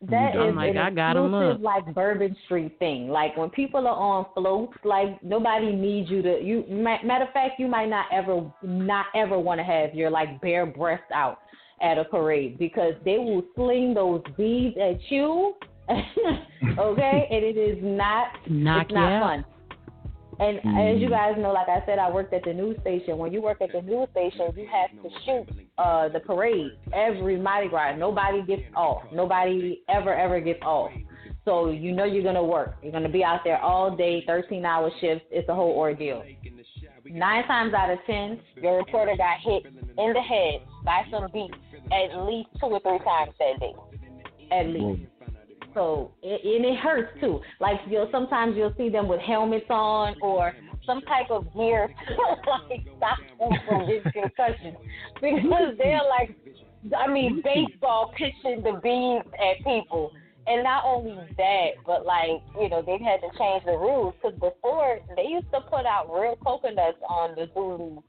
[0.10, 1.62] That I'm is like, an I got 'em exclusive, up.
[1.62, 3.08] like Bourbon Street thing.
[3.10, 6.42] Like when people are on floats, like nobody needs you to.
[6.42, 10.42] You matter of fact, you might not ever, not ever want to have your like
[10.42, 11.40] bare breast out
[11.82, 15.56] at a parade because they will sling those beads at you.
[15.90, 19.46] okay, and it is not Knock it's not fun.
[20.40, 23.20] And as you guys know, like I said, I worked at the news station.
[23.20, 27.38] When you work at the news station, you have to shoot uh, the parade every
[27.38, 27.96] Mardi Gras.
[27.96, 29.04] Nobody gets off.
[29.14, 30.90] Nobody ever, ever gets off.
[31.46, 32.76] So you know you're gonna work.
[32.82, 35.26] You're gonna be out there all day, 13 hour shifts.
[35.30, 36.24] It's a whole ordeal.
[37.06, 41.56] Nine times out of ten, your reporter got hit in the head by some beats
[41.92, 43.74] at least two or three times that day.
[44.52, 45.10] At least.
[45.74, 47.40] So it, and it hurts too.
[47.60, 50.54] Like you'll sometimes you'll see them with helmets on or
[50.86, 54.78] some type of gear to like stop them from getting concussions
[55.22, 56.36] because they're like,
[56.98, 60.12] I mean, baseball pitching the beans at people.
[60.48, 64.38] And not only that, but like you know they've had to change the rules because
[64.40, 68.02] before they used to put out real coconuts on the Zulu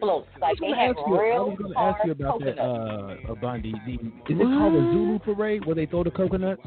[0.00, 0.28] floats.
[0.40, 2.56] Like they I have was gonna ask you, I was gonna ask you about that,
[2.56, 3.24] coconuts.
[3.28, 3.72] uh, uh, Bondy.
[3.86, 6.62] The, is it called a Zulu parade where they throw the coconuts?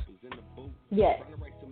[0.89, 1.19] yes.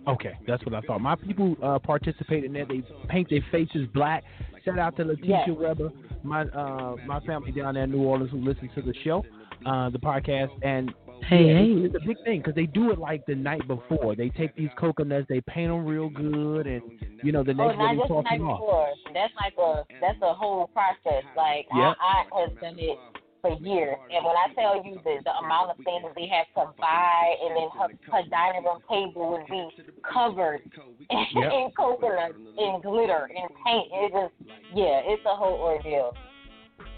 [0.08, 1.00] Okay, that's what I thought.
[1.00, 2.68] My people uh, participate in that.
[2.68, 4.24] They paint their faces black.
[4.64, 5.48] Shout out to Letitia Yes.
[5.58, 5.90] Weber,
[6.22, 9.24] my uh, my family down there in New Orleans who listens to the show,
[9.66, 10.92] uh, the podcast, and
[11.28, 11.64] Hey, yeah, hey.
[11.86, 14.16] it's, it's a big thing because they do it like the night before.
[14.16, 16.82] They take these coconuts, they paint them real good, and
[17.22, 18.96] you know the Oh, next day they just the toss them off.
[19.14, 21.24] That's like a that's a whole process.
[21.36, 21.96] Like Yep.
[22.00, 22.98] I, I have done it
[23.42, 26.46] for years, and when I tell you the the amount of things that they have
[26.56, 29.68] to buy, and then her, her dining room table would be
[30.12, 30.62] covered
[31.10, 31.52] in, Yep.
[31.52, 33.88] in coconuts, in glitter, and paint.
[33.92, 34.34] It just
[34.74, 36.12] yeah, it's a whole ordeal.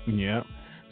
[0.07, 0.43] Yeah.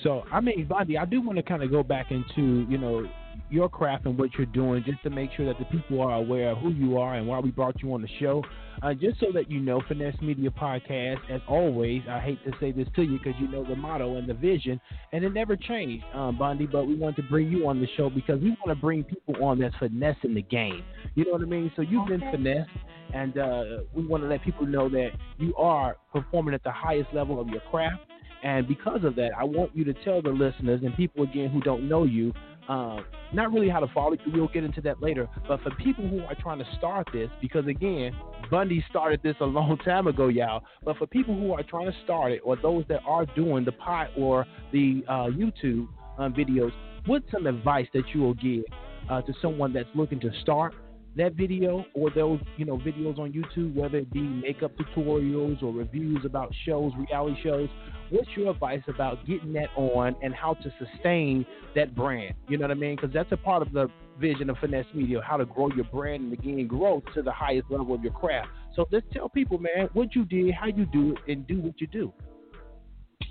[0.03, 3.07] So I mean, Bondy, I do want to kind of go back into you know
[3.49, 6.51] your craft and what you're doing, just to make sure that the people are aware
[6.51, 8.43] of who you are and why we brought you on the show.
[8.83, 12.73] Uh, just so that you know, Finesse Media Podcast, as always, I hate to say
[12.73, 14.81] this to you because you know the motto and the vision,
[15.13, 16.67] and it never changed, um, Bondy.
[16.67, 19.43] But we want to bring you on the show because we want to bring people
[19.45, 20.83] on that's finessing the game.
[21.15, 21.71] You know what I mean?
[21.77, 22.31] So you've been Okay.
[22.39, 22.71] finessed,
[23.13, 27.09] and uh, we want to let people know that you are performing at the highest
[27.13, 28.01] level of your craft.
[28.43, 31.61] And because of that, I want you to tell the listeners and people again who
[31.61, 32.33] don't know you,
[32.71, 33.03] uh,
[33.33, 34.33] not really how to follow you.
[34.33, 35.29] We'll get into that later.
[35.49, 38.13] But for people who are trying to start this, because again,
[38.49, 40.63] Bondy started this a long time ago, y'all.
[40.85, 43.73] But for people who are trying to start it, or those that are doing the
[43.73, 46.71] pot or the uh, YouTube uh, videos,
[47.07, 48.63] what's some advice that you will give
[49.11, 50.73] uh, to someone that's looking to start
[51.17, 55.73] that video or those you know videos on YouTube, whether it be makeup tutorials or
[55.73, 57.69] reviews about shows, reality shows?
[58.11, 62.35] What's your advice about getting that on and how to sustain that brand?
[62.49, 62.97] You know what I mean?
[62.97, 66.25] Because that's a part of the vision of Finesse Media, how to grow your brand
[66.25, 68.49] and again grow to the highest level of your craft.
[68.75, 71.81] So let's tell people, man, what you did, how you do it, and do what
[71.81, 72.13] you do.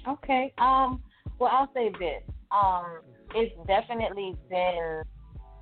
[0.08, 0.54] Okay.
[0.58, 1.04] Um.
[1.40, 2.24] Well, I'll say this.
[2.52, 3.02] Um.
[3.36, 5.04] It's definitely been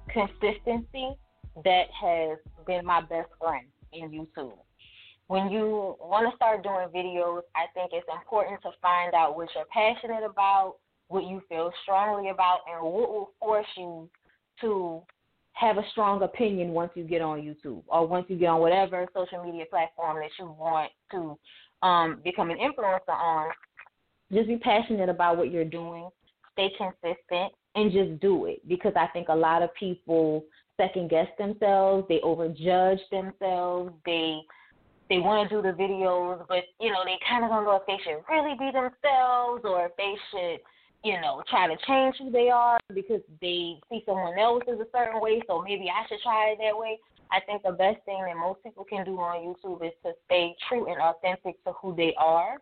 [0.08, 1.10] consistency
[1.64, 4.54] that has been my best friend in YouTube.
[5.28, 9.50] When you want to start doing videos, I think it's important to find out what
[9.54, 10.76] you're passionate about,
[11.10, 14.10] what you feel strongly about, and what will force you
[14.62, 15.02] to
[15.52, 19.06] have a strong opinion once you get on YouTube or once you get on whatever
[19.14, 21.38] social media platform that you want to
[21.86, 23.52] um, become an influencer on.
[24.32, 26.10] Just be passionate about what you're doing,
[26.54, 30.46] stay consistent, and just do it because I think a lot of people
[30.78, 34.40] second guess themselves, they overjudge themselves, they
[35.10, 37.88] they want to do the videos, but you know they kind of don't know if
[37.88, 40.60] they should really be themselves or if they should,
[41.04, 44.88] you know, try to change who they are because they see someone else is a
[44.92, 47.00] certain way, so maybe I should try it that way.
[47.32, 50.56] I think the best thing that most people can do on YouTube is to stay
[50.68, 52.58] true and authentic to who they are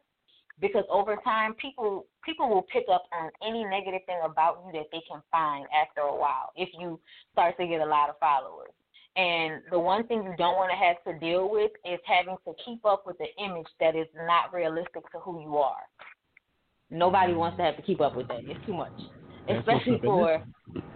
[0.59, 4.87] because over time people people will pick up on any negative thing about you that
[4.91, 6.99] they can find after a while if you
[7.31, 8.71] start to get a lot of followers.
[9.17, 12.53] And the one thing you don't want to have to deal with is having to
[12.65, 15.83] keep up with an image that is not realistic to who you are.
[16.91, 18.39] Nobody wants to have to keep up with that.
[18.43, 18.91] It's too much,
[19.49, 20.43] especially for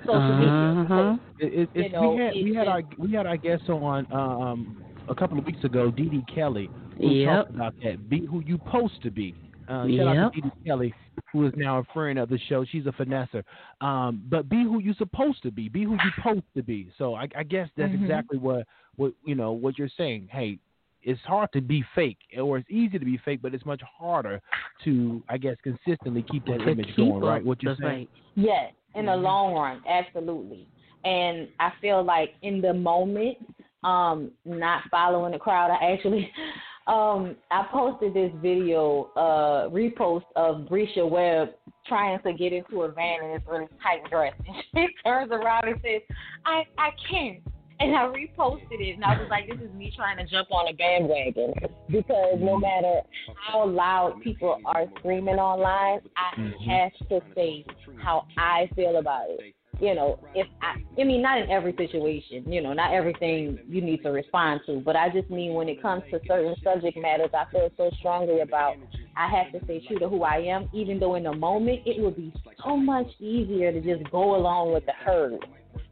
[0.06, 0.52] social media.
[0.52, 1.18] Uh-huh.
[1.40, 4.06] It, it, You know, we had we had our been- we had our guest on
[4.12, 7.28] um, a couple of weeks ago, Dee Dee Kelly, who Yep.
[7.46, 8.10] talked about that.
[8.10, 9.34] Be who you supposed to be.
[9.70, 10.94] Uh, shout out to Dee Dee Kelly,
[11.32, 12.66] who is now a friend of the show.
[12.66, 13.44] She's a finesser.
[13.82, 15.70] Um, but be who you're supposed to be.
[15.70, 16.90] Be who you're supposed to be.
[16.98, 18.02] So I, I guess that's Mhm.
[18.02, 20.28] exactly what what you know what you're saying.
[20.32, 20.58] Hey,
[21.04, 24.42] it's hard to be fake, or it's easy to be fake, but it's much harder
[24.84, 27.24] to, I guess, consistently keep that To image keep going.
[27.24, 27.46] up Right?
[27.46, 28.08] What you're saying?
[28.08, 28.24] fake.
[28.36, 30.68] Yes, in the long run, absolutely.
[31.06, 33.38] And I feel like in the moment,
[33.86, 36.30] um, not following the crowd, I actually
[36.90, 41.50] um I posted this video, uh, repost of Brisha Webb
[41.88, 44.34] trying to get into a van in this really tight dress.
[44.76, 46.02] And she turns around and says,
[46.46, 47.40] I I can't
[47.80, 50.68] and I reposted it and I was like, This is me trying to jump on
[50.68, 51.54] a bandwagon
[51.90, 53.02] because no matter
[53.48, 56.68] how loud people are screaming online, I Mhm.
[56.68, 57.66] have to say
[58.04, 59.56] how I feel about it.
[59.80, 63.82] You know, if I, I mean, not in every situation, you know, not everything you
[63.82, 67.30] need to respond to, but I just mean when it comes to certain subject matters,
[67.34, 68.76] I feel so strongly about.
[69.16, 72.02] I have to stay true to who I am, even though in the moment it
[72.02, 75.40] would be so much easier to just go along with the herd,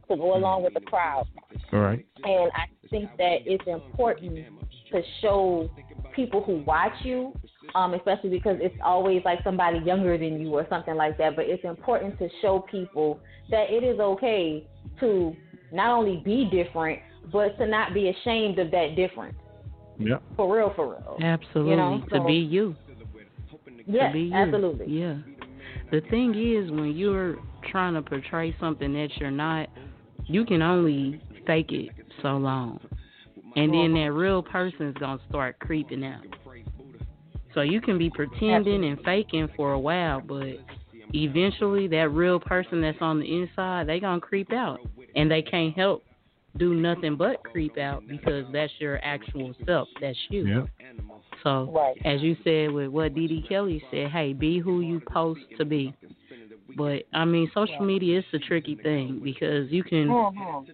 [0.08, 1.26] to go along with the crowd.
[1.72, 2.06] All right.
[2.24, 4.46] And I think that it's important
[4.92, 5.70] to show
[6.14, 7.32] people who watch you,
[7.74, 11.36] um, especially because it's always like somebody younger than you or something like that.
[11.36, 14.66] But it's important to show people that it is okay
[15.00, 15.34] to
[15.72, 17.00] not only be different,
[17.32, 19.36] but to not be ashamed of that difference.
[19.98, 20.18] Yeah.
[20.36, 21.18] For real, for real.
[21.22, 21.72] Absolutely.
[21.72, 22.76] You know, to be you.
[23.86, 24.34] Yes, to be you.
[24.34, 24.86] absolutely.
[24.86, 25.16] Yeah.
[25.90, 27.36] The thing is, when you're
[27.70, 29.68] trying to portray something that you're not,
[30.26, 31.90] you can only fake it
[32.22, 32.78] so long,
[33.56, 36.22] and then that real person's gonna start creeping out.
[37.54, 40.58] So you can be pretending and faking for a while, but
[41.14, 44.80] eventually that real person that's on the inside, they gonna creep out,
[45.14, 46.04] and they can't help
[46.56, 49.88] do nothing but creep out because that's your actual self.
[50.00, 50.46] That's you.
[50.46, 50.64] Yeah.
[51.42, 51.96] So, Right.
[52.04, 55.64] as you said with what Dee Dee Kelly said, hey, be who you post to
[55.64, 55.94] be.
[56.76, 60.08] But I mean, social media is a tricky thing because you can.
[60.08, 60.66] Mhm.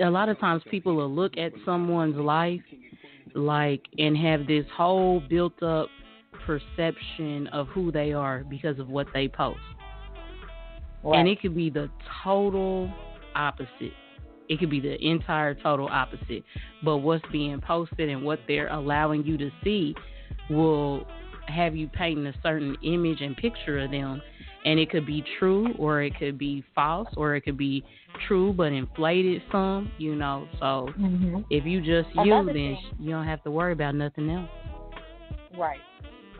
[0.00, 2.62] A lot of times, people will look at someone's life,
[3.34, 5.90] like, and have this whole built-up
[6.46, 9.58] perception of who they are because of what they post,
[11.02, 11.18] Right.
[11.18, 11.90] and it could be the
[12.22, 12.90] total
[13.34, 13.92] opposite.
[14.48, 16.44] It could be the entire total opposite.
[16.82, 19.94] But what's being posted and what they're allowing you to see
[20.50, 21.06] will
[21.46, 24.20] have you painting a certain image and picture of them.
[24.64, 27.82] And it could be true or it could be false or it could be
[28.28, 30.46] true but inflated some, you know.
[30.60, 31.44] So Mhm.
[31.50, 34.50] if you just you, Another then thing- you don't have to worry about nothing else.
[35.56, 35.80] Right.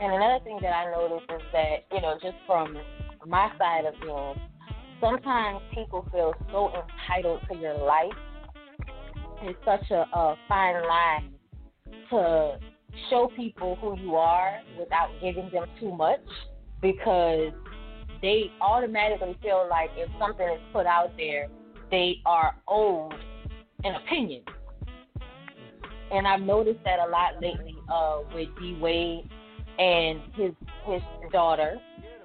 [0.02, 2.76] And another thing that I noticed is that, you know, just from
[3.24, 4.44] my side of things,
[5.00, 8.10] sometimes people feel so entitled to your life.
[9.42, 11.34] It's such a, a fine line
[12.10, 12.58] to
[13.10, 16.18] show people who you are without giving them too much
[16.80, 17.52] because
[18.20, 21.46] they automatically feel like if something is put out there,
[21.92, 23.14] they are owed
[23.84, 24.42] an opinion.
[26.10, 29.30] And I've noticed that a lot lately uh, with D Wade
[29.78, 30.52] and his
[30.86, 31.76] his daughter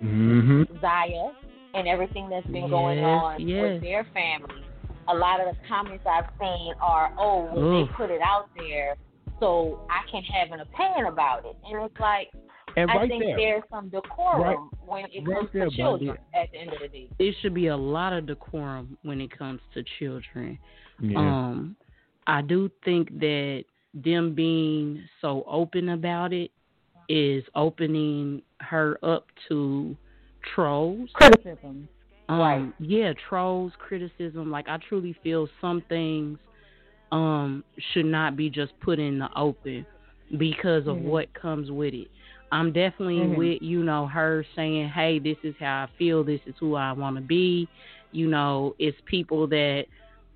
[0.04, 0.78] Mm-hmm.
[0.80, 1.32] Zaya
[1.74, 3.62] and everything that's been going on yes.
[3.64, 4.64] with their family.
[5.08, 7.90] A lot of the comments I've seen are, "Oh, well, Oof.
[7.90, 8.96] they put it out there,
[9.40, 12.30] so I can have an opinion about it." And it's like
[12.76, 15.76] And I right think there, there's some decorum Right- when it right comes there, to
[15.76, 16.10] children.
[16.10, 16.20] buddy.
[16.44, 19.32] At the end of the day, It should be a lot of decorum when it
[19.32, 20.60] comes to children.
[21.00, 21.18] yeah.
[21.18, 21.76] Um,
[22.28, 23.64] I do think that
[23.96, 26.52] them being so open about it
[27.10, 29.96] is opening her up to
[30.54, 31.10] trolls.
[31.14, 31.88] criticism.
[32.30, 32.74] Um, Right.
[32.80, 34.52] yeah, trolls, criticism.
[34.52, 36.40] Like I truly feel some things
[37.12, 39.86] um should not be just put in the open
[40.38, 41.04] because of Mhm.
[41.04, 42.10] what comes with it.
[42.52, 43.38] I'm definitely Mhm.
[43.38, 46.24] with you know her saying, "Hey, this is how I feel.
[46.24, 47.68] This is who I want to be."
[48.12, 49.86] You know, it's people that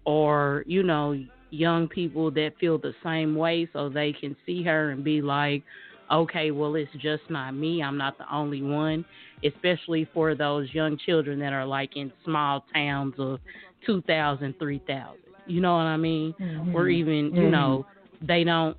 [0.05, 1.17] or you know
[1.49, 5.63] young people that feel the same way so they can see her and be like
[6.11, 9.05] okay well it's just not me i'm not the only one
[9.45, 13.39] especially for those young children that are like in small towns of
[13.85, 16.75] 2000 3000 you know what i mean Mm-hmm.
[16.75, 17.51] or even you Mhm.
[17.51, 17.85] know
[18.21, 18.77] they don't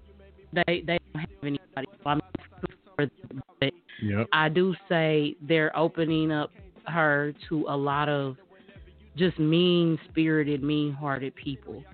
[0.52, 3.10] they they don't have anybody I mean,
[3.60, 3.72] but
[4.02, 4.28] Yep.
[4.32, 6.50] I do say they're opening up
[6.86, 8.36] her to a lot of
[9.16, 11.84] just mean spirited, mean hearted people.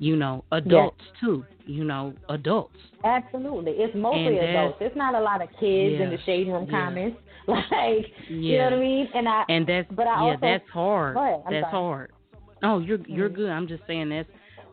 [0.00, 1.44] You know, adults too.
[1.66, 2.74] You know, adults.
[3.04, 3.72] Absolutely.
[3.72, 4.78] It's mostly adults.
[4.80, 6.84] It's not a lot of kids in the shade room Yeah.
[6.86, 7.18] comments.
[7.46, 8.34] Like Yeah.
[8.36, 9.08] you know what I mean?
[9.14, 11.16] And I And that's But I yeah, also- that's hard.
[11.16, 11.70] Ahead, that's sorry.
[11.72, 12.10] hard.
[12.62, 13.34] Oh, you're you're Mhm.
[13.34, 13.50] good.
[13.50, 14.28] I'm just saying that's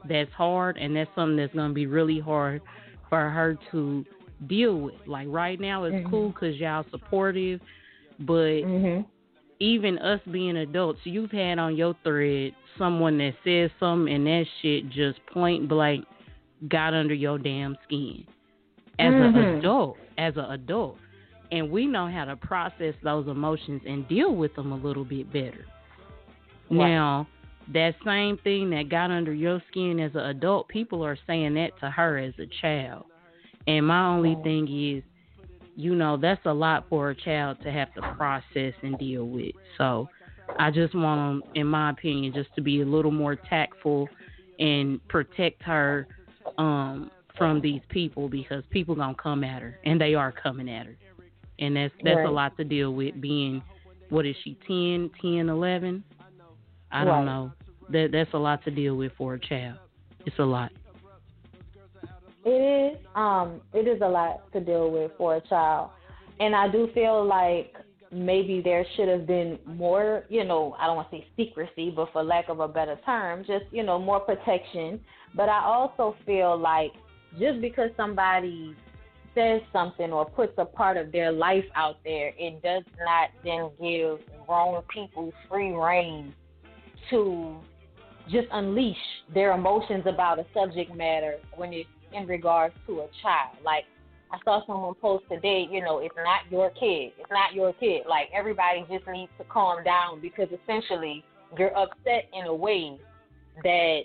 [0.08, 2.62] that's hard, and that's something that's gonna be really hard
[3.10, 4.06] for her to
[4.48, 4.96] deal with.
[5.08, 6.10] Like right now, it's Mhm.
[6.10, 7.60] cool because y'all supportive,
[8.20, 9.06] but mhm.
[9.60, 14.46] Even us being adults, you've had on your thread someone that says something and that
[14.62, 16.06] shit just point blank
[16.70, 18.24] got under your damn skin.
[19.00, 19.60] As an Mhm.
[19.60, 20.98] adult, as an adult.
[21.52, 25.32] And we know how to process those emotions and deal with them a little bit
[25.32, 25.66] better.
[26.70, 26.90] Right.
[26.90, 27.28] Now,
[27.70, 31.78] that same thing that got under your skin as an adult, people are saying that
[31.80, 33.06] to her as a child.
[33.68, 35.04] And my only thing is,
[35.78, 39.54] you know, that's a lot for a child to have to process and deal with.
[39.78, 40.10] So
[40.58, 44.10] I just want them, in my opinion, just to be a little more tactful
[44.60, 46.08] and protect her
[46.58, 50.88] um, from these people because people gonna come at her, and they are coming at
[50.88, 50.98] her,
[51.60, 53.22] and that's that's a lot to deal with.
[53.22, 53.62] Being,
[54.10, 56.04] what is she, 10, 10, 11?
[56.92, 57.06] I Right.
[57.06, 57.52] don't know.
[57.92, 59.78] That that's a lot to deal with for a child.
[60.26, 60.72] It's a lot.
[62.50, 63.06] It is.
[63.14, 65.90] Um, it is a lot to deal with for a child,
[66.40, 67.76] and I do feel like
[68.10, 70.24] maybe there should have been more.
[70.30, 73.44] You know, I don't want to say secrecy, but for lack of a better term,
[73.46, 75.02] just you know more protection.
[75.36, 76.94] But I also feel like
[77.38, 78.74] just because somebody
[79.36, 83.72] says something or puts a part of their life out there, it does not then
[83.78, 86.34] give grown people free reign
[87.10, 87.58] to
[88.32, 88.96] just unleash
[89.34, 93.58] their emotions about a subject matter when it's in regards to a child.
[93.64, 93.86] Like
[94.32, 97.14] I saw someone post today, you know, it's not your kid.
[97.18, 98.04] It's not your kid.
[98.10, 101.24] Like everybody just needs to calm down because essentially
[101.58, 103.00] you're upset in a way
[103.64, 104.02] that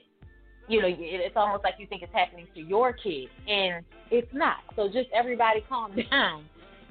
[0.69, 4.59] you know, it's almost like you think it's happening to your kid, and it's not.
[4.77, 6.45] So just everybody calm down.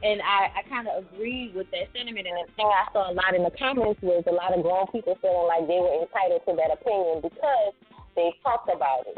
[0.03, 2.25] And I, I kind of agree with that sentiment.
[2.25, 4.87] And the thing I saw a lot in the comments was a lot of grown
[4.89, 7.73] people feeling like they were entitled to that opinion because
[8.17, 9.17] they talked about it.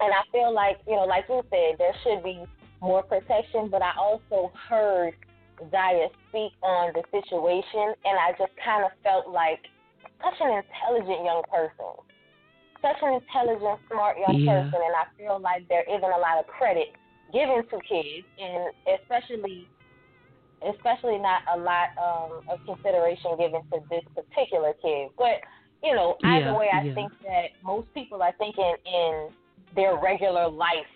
[0.00, 2.44] And I feel like, you know, like you said, there should be
[2.80, 3.68] more protection.
[3.70, 5.14] But I also heard
[5.70, 9.58] Zaya speak on the situation, and I just kind of felt like
[10.22, 11.98] such an intelligent young person
[12.82, 14.62] such an intelligent, smart young Yeah.
[14.62, 16.94] person, and I feel like there isn't a lot of credit
[17.32, 19.68] given to kids, and especially,
[20.62, 25.10] especially not a lot um, of consideration given to this particular kid.
[25.18, 25.42] But
[25.82, 26.94] you know, either Yeah, way, I yeah.
[26.94, 29.28] think that most people are thinking in
[29.74, 30.88] their regular life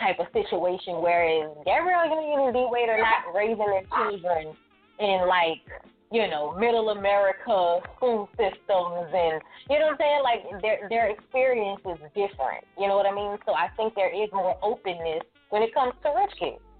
[0.00, 4.56] type of situation, whereas Gabrielle Union and D Wade are not raising their children
[4.98, 5.62] in like
[6.14, 10.22] you know, middle America school systems and you know what I'm saying?
[10.22, 12.64] Like their their experience is different.
[12.78, 13.36] You know what I mean?
[13.44, 16.62] So I think there is more openness when it comes to rich kids.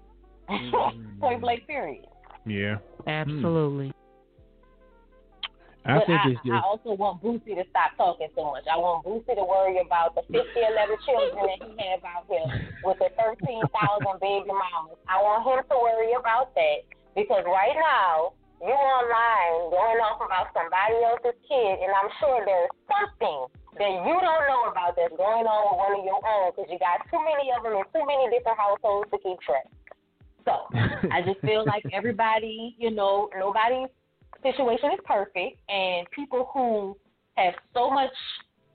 [0.47, 1.19] Mm.
[1.19, 2.05] Point blank period.
[2.45, 2.75] Yeah.
[3.07, 3.91] Absolutely.
[5.85, 8.65] I but think I, it's I also want Boosie to stop talking so much.
[8.65, 12.73] I want Boosie to worry about the 50, 11 children that he have out here
[12.81, 13.61] with the 13,000
[14.17, 14.97] baby mamas.
[15.05, 18.33] I want him to worry about that because right now
[18.65, 23.45] you online going off about somebody else's kid, and I'm sure there's something
[23.77, 26.81] that you don't know about that's going on with one of your own because you
[26.81, 29.69] got too many of them in too many different households to keep track.
[30.49, 30.65] So
[31.13, 33.93] I just feel like everybody, you know, nobody's
[34.51, 36.95] situation is perfect, and people who
[37.35, 38.11] have so much,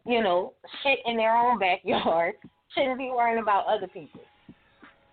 [0.06, 0.52] you know,
[0.82, 2.34] shit in their own backyard
[2.74, 4.20] shouldn't be worrying about other people.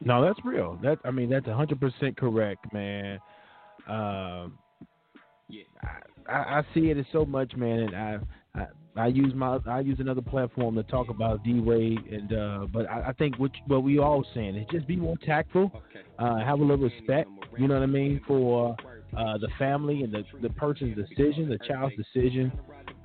[0.03, 0.77] No, that's real.
[0.83, 3.19] That I mean, that's hundred percent correct, man.
[3.87, 4.57] Um,
[5.49, 8.19] yeah, I, I, I see it as so much, man, and I,
[8.53, 12.67] I I use my I use another platform to talk about D Wade, and uh,
[12.71, 15.71] but I, I think what what we all saying is just be more tactful,
[16.19, 17.29] uh, have a little respect.
[17.57, 18.75] You know what I mean for
[19.15, 22.51] uh, the family and the the person's decision, the child's decision.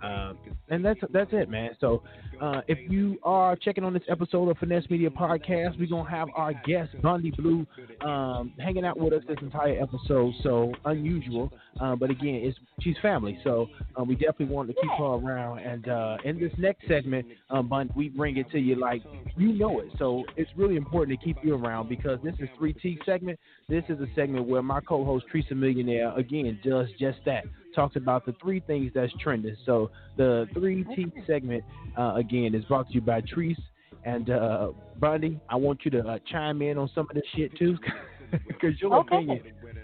[0.03, 0.39] Um,
[0.69, 1.71] and that's that's it, man.
[1.81, 2.03] So
[2.41, 6.29] uh, if you are checking on this episode of Finesse Media Podcast, we're gonna have
[6.35, 7.67] our guest Bondy Blue
[8.05, 10.35] um, hanging out with us this entire episode.
[10.43, 14.91] So unusual, uh, but again, it's she's family, so uh, we definitely want to keep
[14.99, 15.61] her around.
[15.61, 19.03] And uh, in this next segment, um, Bondy, we bring it to you like
[19.37, 19.89] you know it.
[19.99, 23.39] So it's really important to keep you around because this is 3T segment.
[23.69, 27.45] This is a segment where my co-host Triceamillionaire again does just that
[27.75, 29.57] talks about the three things that's trending.
[29.67, 31.65] So the three T segment
[31.97, 33.61] uh, again is brought to you by Trice
[34.05, 34.69] and uh,
[34.99, 35.41] Bondy.
[35.49, 37.77] I want you to uh, chime in on some of this shit too,
[38.47, 39.17] because your Okay.
[39.17, 39.43] opinion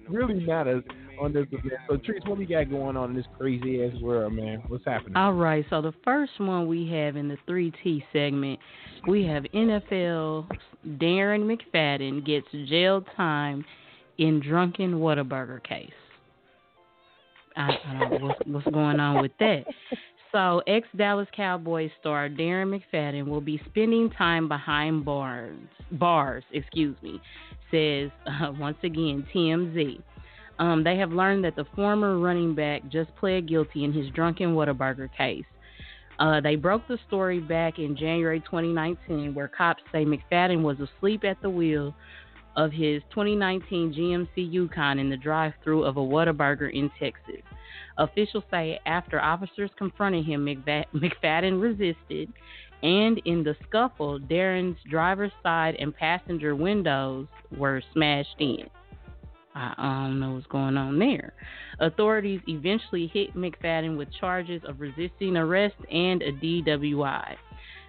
[0.08, 0.82] really matters
[1.20, 1.74] on this event.
[1.88, 4.62] So Trice, what we got going on in this crazy ass world, man?
[4.68, 5.16] What's happening?
[5.16, 8.58] All right, so the first one we have in the 3T segment,
[9.06, 10.46] we have NFL
[10.86, 13.64] Darren McFadden gets jail time
[14.18, 15.90] in drunken Whataburger case.
[17.58, 19.64] I, I don't know what's, what's going on with that.
[20.32, 25.56] So, ex Dallas Cowboys star Darren McFadden will be spending time behind bars.
[25.92, 27.20] Bars, excuse me,
[27.70, 30.00] says uh, once again TMZ.
[30.58, 34.54] Um, they have learned that the former running back just pled guilty in his drunken
[34.54, 35.44] Whataburger case.
[36.18, 41.22] Uh, they broke the story back in January 2019, where cops say McFadden was asleep
[41.24, 41.94] at the wheel
[42.58, 47.40] of his 2019 GMC Yukon in the drive-through of a Whataburger in Texas.
[47.98, 52.32] Officials say after officers confronted him, McFadden resisted,
[52.82, 58.68] and in the scuffle, Darren's driver's side and passenger windows were smashed in.
[59.54, 61.34] I don't know what's going on there.
[61.78, 67.36] Authorities eventually hit McFadden with charges of resisting arrest and a DWI.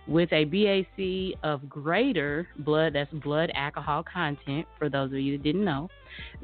[0.10, 5.44] With a BAC of greater blood, that's blood alcohol content, for those of you that
[5.44, 5.88] didn't know,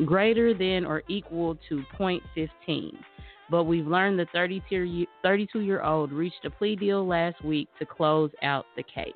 [0.05, 2.91] greater than or equal to 0.15.
[3.49, 8.29] But we've learned the 32 year old reached a plea deal last week to close
[8.43, 9.13] out the case.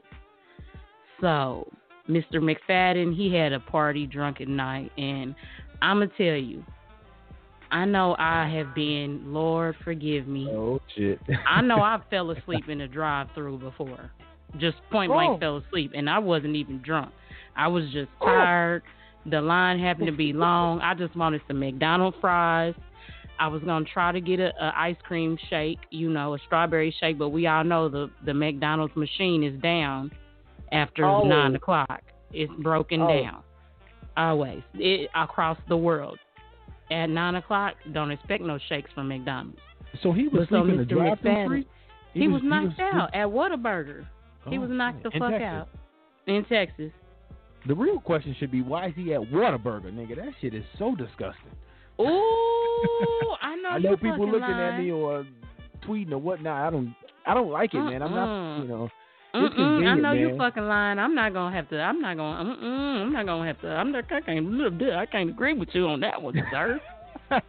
[1.22, 1.72] So,
[2.10, 2.36] Mr.
[2.36, 5.36] McFadden, he had a party drunken night, and
[5.84, 6.64] I'm going to tell you,
[7.70, 10.50] I know I have been, Lord forgive me.
[10.50, 11.20] oh shit!
[11.48, 14.12] I know I fell asleep in a drive through before.
[14.58, 15.40] Just point blank Oh.
[15.40, 17.12] fell asleep and I wasn't even drunk.
[17.56, 18.26] I was just oh.
[18.26, 18.84] tired.
[19.26, 20.80] The line happened to be long.
[20.82, 22.74] I just wanted some McDonald's fries.
[23.38, 26.94] I was gonna try to get a, a ice cream shake, you know, a strawberry
[27.00, 30.12] shake, but we all know the the McDonald's machine is down
[30.72, 31.24] after Oh.
[31.24, 32.02] nine o'clock.
[32.34, 33.08] It's broken Oh.
[33.08, 33.44] down.
[34.18, 34.62] Always.
[34.74, 36.18] It across the world.
[36.92, 39.60] At nine o'clock, don't expect no shakes from McDonald's.
[40.02, 41.32] So he was But so sleeping in the drive-through.
[41.32, 41.68] McFadden, Free?
[42.14, 44.06] He, was, knocked out at Whataburger.
[44.48, 45.68] He Oh, was knocked the fuck out
[46.28, 46.92] in Texas.
[47.68, 50.16] The real question should be why is he at Whataburger, nigga?
[50.16, 51.52] That shit is so disgusting.
[52.00, 52.06] Ooh,
[53.42, 53.70] I know.
[53.70, 54.74] I know people looking lying.
[54.76, 55.26] at me or
[55.86, 56.68] tweeting or whatnot.
[56.68, 58.02] I don't, I don't like it, man.
[58.02, 58.62] I'm not, Mm-mm.
[58.64, 58.90] you know.
[59.36, 60.38] Mm-mm, I know you man.
[60.38, 60.98] fucking lying.
[60.98, 61.80] I'm not gonna have to.
[61.80, 62.56] I'm not gonna.
[62.56, 63.68] Mm-mm, I'm not gonna have to.
[63.68, 64.06] I'm not.
[64.12, 64.82] I can't.
[64.94, 66.80] I can't agree with you on that one, sir.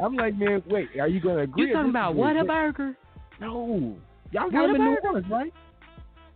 [0.00, 1.68] I'm like, man, wait, are you gonna agree?
[1.68, 2.42] you talking about disagree?
[2.42, 2.96] Whataburger?
[3.40, 3.96] No,
[4.32, 4.96] y'all got them in New?
[5.02, 5.52] Orleans, right?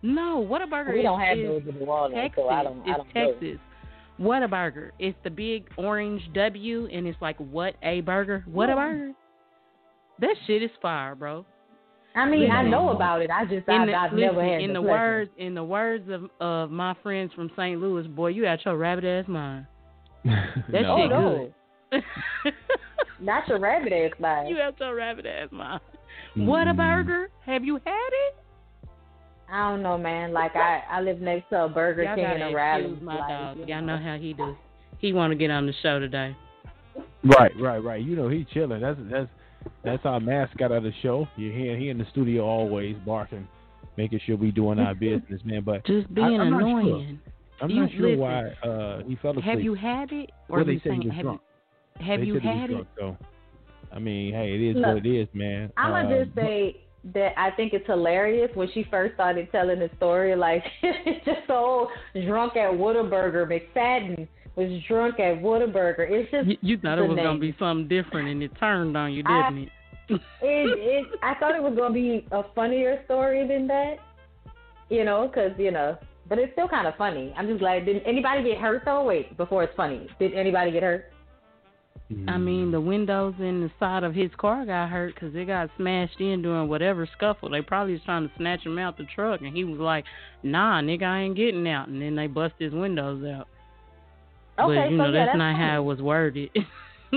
[0.02, 2.44] No, Whataburger We is, We don't have is those in New Orleans, Texas.
[2.44, 2.78] so I don't.
[2.78, 3.32] I it's don't know.
[3.32, 3.58] Texas.
[4.20, 4.90] Whataburger.
[4.98, 8.44] It's the big orange W, and it's like what a burger.
[8.48, 9.12] Whataburger.
[10.20, 11.44] That shit is fire, bro.
[12.16, 13.30] I mean, I know about it.
[13.30, 14.88] I just In I, the, I've listen, never had in the pleasure.
[14.88, 17.80] words in the words of of my friends from St.
[17.80, 19.66] Louis, boy, you got your rabbit ass mind.
[20.24, 20.92] That no.
[20.94, 21.50] Oh shit no,
[21.92, 22.52] good.
[23.20, 24.48] not your rabbit ass mind.
[24.48, 25.80] you have your rabbit ass mind.
[26.36, 26.46] Mm.
[26.46, 27.26] Whataburger?
[27.46, 28.36] Have you had it?
[29.50, 30.32] I don't know, man.
[30.32, 32.82] Like I, I live next to a Burger Y'all King gotta in Raleigh.
[32.84, 33.56] excuse my like, dog.
[33.58, 34.54] you Y'all know how he does.
[34.98, 36.36] He want to get on the show today.
[37.24, 38.02] Right, right, right.
[38.04, 38.80] You know he chilling.
[38.80, 39.28] That's that's
[39.84, 41.26] that's our mascot of the show.
[41.36, 43.46] You hear he in the studio always barking,
[43.96, 45.62] making sure we doing our business, man.
[45.64, 46.68] But Just being I'm not sure.
[46.80, 47.20] annoying.
[47.60, 49.44] I'm You- not sure listen, why uh, he fell asleep.
[49.46, 50.30] Have you had it?
[50.48, 51.40] Or Well, they you he saying- was have drunk.
[52.00, 52.72] You, have They you said he was had it?
[52.74, 53.16] drunk, though.
[53.92, 55.72] I mean, hey, it is Look, what it is, man.
[55.76, 56.76] I'm gonna Um, just say
[57.14, 60.34] that I think it's hilarious when she first started telling the story.
[60.36, 61.88] Like it's just so
[62.26, 63.46] drunk at Whataburger.
[63.46, 66.10] McFadden was drunk at Whataburger.
[66.10, 69.12] It's just You, you thought it was gonna be something different, and it turned on
[69.12, 69.68] you, didn't it?
[70.10, 71.06] it, it.
[71.22, 73.96] I thought it was gonna be a funnier story than that.
[74.88, 75.98] You know, because you know,
[76.28, 77.34] but it's still kind of funny.
[77.36, 77.84] I'm just glad.
[77.84, 79.04] Did anybody get hurt though?
[79.04, 81.12] Wait, before it's funny, did anybody get hurt?
[82.26, 85.68] I mean, the windows in the side of his car got hurt because it got
[85.76, 87.50] smashed in during whatever scuffle.
[87.50, 90.06] They probably was trying to snatch him out the truck, and he was like,
[90.42, 93.46] "Nah, nigga, I ain't getting out." And then they bust his windows out.
[94.58, 95.64] Okay, but you so know yeah, that's, not funny.
[95.66, 96.50] how it was worded.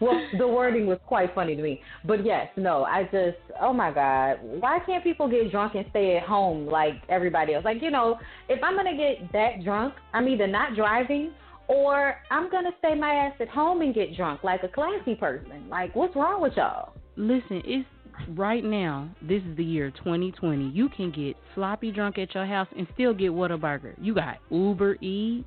[0.00, 1.80] well, the wording was quite funny to me.
[2.04, 6.16] But yes, no, I just, oh my God, why can't people get drunk and stay
[6.16, 7.64] at home like everybody else?
[7.64, 11.32] Like, you know, if I'm going to get that drunk, I'm either not driving
[11.68, 15.14] or I'm going to stay my ass at home and get drunk like a classy
[15.14, 15.68] person.
[15.68, 16.92] Like, what's wrong with y'all?
[17.16, 17.88] Listen, it's
[18.30, 20.70] right now, this is the year 2020.
[20.70, 23.94] You can get sloppy drunk at your house and still get Whataburger.
[24.00, 25.46] You got Uber Eats.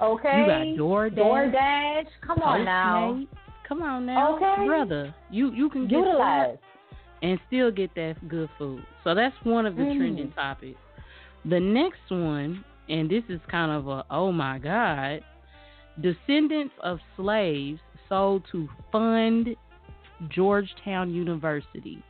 [0.00, 0.38] Okay.
[0.38, 1.18] You got DoorDash.
[1.18, 2.06] DoorDash.
[2.26, 3.24] Come on now.
[3.68, 4.66] Come on now, okay.
[4.66, 5.14] brother.
[5.30, 6.58] You you can get Utilize.
[7.22, 8.84] and still get that good food.
[9.02, 9.96] So that's one of the mm.
[9.96, 10.78] trending topics.
[11.46, 15.22] The next one, and this is kind of a oh my god,
[16.00, 19.56] descendants of slaves sold to fund
[20.28, 22.02] Georgetown University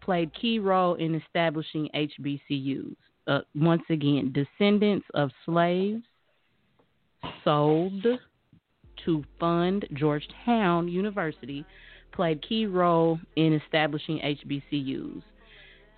[0.00, 2.96] played key role in establishing HBCUs.
[3.26, 6.02] Uh, once again, descendants of slaves
[7.42, 8.04] sold
[9.04, 11.64] to fund Georgetown University
[12.12, 15.22] played key role in establishing HBCUs.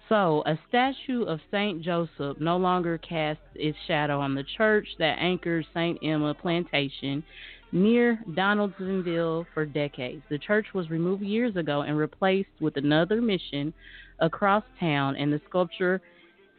[0.08, 1.82] So, a statue of St.
[1.82, 5.98] Joseph no longer casts its shadow on the church that anchors St.
[6.02, 7.24] Emma Plantation
[7.72, 10.22] near Donaldsonville for decades.
[10.30, 13.74] The church was removed years ago and replaced with another mission
[14.20, 16.00] across town, and the sculpture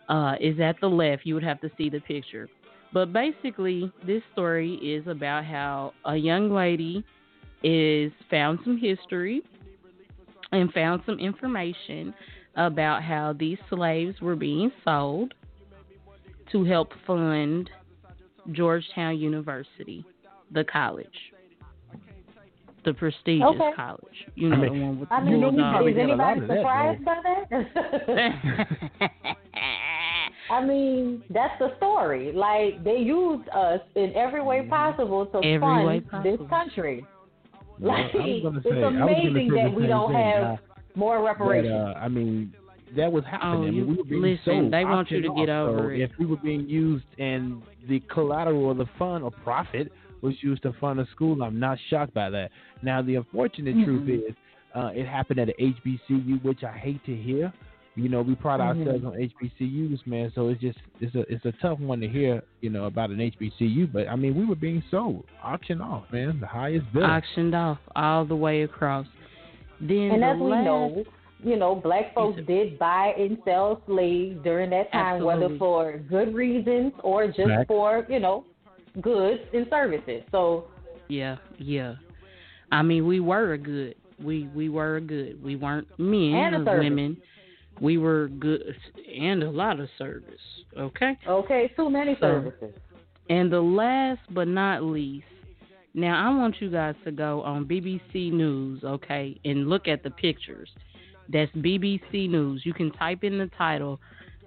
[0.09, 1.25] uh, is at the left.
[1.25, 2.49] You would have to see the picture.
[2.93, 7.03] But basically, this story is about how a young lady
[7.63, 9.41] is found some history
[10.51, 12.13] and found some information
[12.57, 15.33] about how these slaves were being sold
[16.51, 17.69] to help fund
[18.51, 20.03] Georgetown University,
[20.51, 21.07] the college.
[22.85, 23.71] The prestigious okay.
[23.75, 24.01] college.
[24.35, 27.23] You know I mean, the one with I the mean, know, is anybody surprised that,
[27.23, 27.37] by
[28.97, 29.11] that?
[30.49, 32.31] I mean, that's the story.
[32.31, 36.37] Like they used us in every way possible to Every fund possible.
[36.37, 37.05] this country.
[37.79, 40.21] Yeah, Like I was it's say- I was gonna amazing that we don't thing.
[40.21, 40.59] have
[40.97, 41.71] More But, reparations.
[41.73, 42.53] uh, I mean,
[42.95, 43.53] that was happening.
[43.53, 45.69] Oh, I mean, you- we were being listen, they want you to get off.
[45.69, 46.01] over it.
[46.01, 49.91] If we were being used and the collateral or the fund or profit
[50.21, 52.49] was used to fund a school, I'm not shocked by that.
[52.81, 54.29] Now, the unfortunate truth Mhm.
[54.29, 54.35] is,
[54.73, 57.53] uh, it happened at a HBCU, which I hate to hear.
[57.95, 58.79] You know, we pride Mhm.
[58.87, 60.31] ourselves on HBCUs, man.
[60.35, 63.19] So it's just it's a it's a tough one to hear, you know, about an
[63.19, 63.87] HBCU.
[63.91, 67.05] But I mean, we were being sold, auctioned off, man, the highest bidder.
[67.07, 69.07] auctioned off all the way across.
[69.79, 71.03] Then and the as we last, know,
[71.43, 76.33] you know, black folks did buy and sell slaves during that time, whether for good
[76.33, 77.67] reasons or just Fact.
[77.67, 78.43] for, you know,
[79.01, 80.23] goods and services.
[80.31, 80.65] So
[81.07, 81.95] yeah, yeah.
[82.71, 83.95] I mean, we were a good.
[84.21, 85.41] We we were a good.
[85.43, 86.83] We weren't men And or service.
[86.83, 87.17] women.
[87.79, 88.75] We were good
[89.19, 90.41] and a lot of service.
[90.75, 91.15] Okay.
[91.27, 92.73] okay, too many So- services.
[93.29, 95.25] And the last but not least,
[95.97, 100.11] now I want you guys to go on BBC News, okay, and look at the
[100.11, 100.69] pictures.
[101.27, 102.61] That's BBC News.
[102.63, 103.99] You can type in the title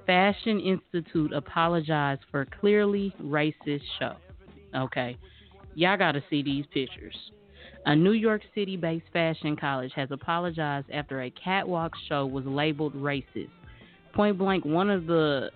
[0.06, 4.16] Fashion Institute Apologize for Clearly Racist Show.
[4.74, 5.16] Okay.
[5.74, 7.14] Y'all got to see these pictures.
[7.86, 12.94] A New York City based fashion college has apologized after a catwalk show was labeled
[12.94, 13.50] racist.
[14.12, 15.50] Point blank, one of the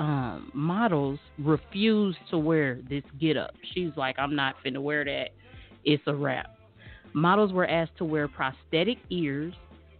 [0.00, 3.52] um, models refused to wear this get up.
[3.74, 5.28] She's like, I'm not finna wear that.
[5.84, 6.56] It's a wrap.
[7.12, 9.52] Models were asked to wear prosthetic ears,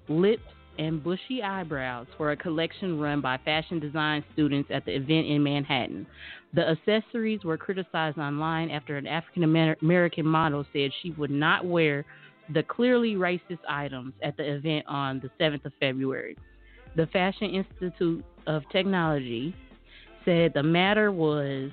[0.09, 0.43] lips,
[0.79, 5.43] and bushy eyebrows for a collection run by fashion design students at the event in
[5.43, 6.07] Manhattan.
[6.55, 9.45] The accessories were criticized online after an African
[9.83, 12.07] American model said she would not wear
[12.55, 16.39] the clearly racist items at the event on the 7th of February.
[16.97, 19.55] The Fashion Institute of Technology
[20.25, 21.71] said the matter was,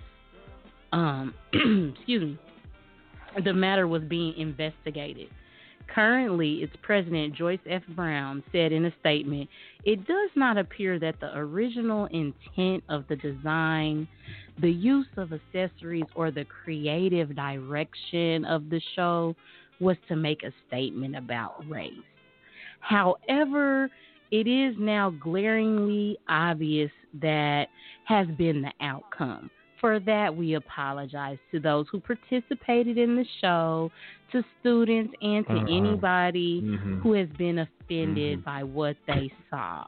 [0.91, 2.39] um, excuse me,
[3.43, 5.29] the matter was being investigated.
[5.93, 7.81] Currently, its president, Joyce F.
[7.95, 9.49] Brown, said in a statement,
[9.85, 14.07] It does not appear that the original intent of the design,
[14.59, 19.35] the use of accessories, or the creative direction of the show
[19.79, 21.93] was to make a statement about race.
[22.79, 23.89] However,
[24.31, 26.91] it is now glaringly obvious
[27.21, 27.67] that
[28.07, 29.49] has been the outcome.
[29.79, 33.91] For that, we apologize to those who participated in the show,
[34.31, 35.65] to students, and to Uh-uh.
[35.65, 37.01] anybody Mhm.
[37.01, 38.43] who has been offended Mhm.
[38.43, 39.85] by what they saw.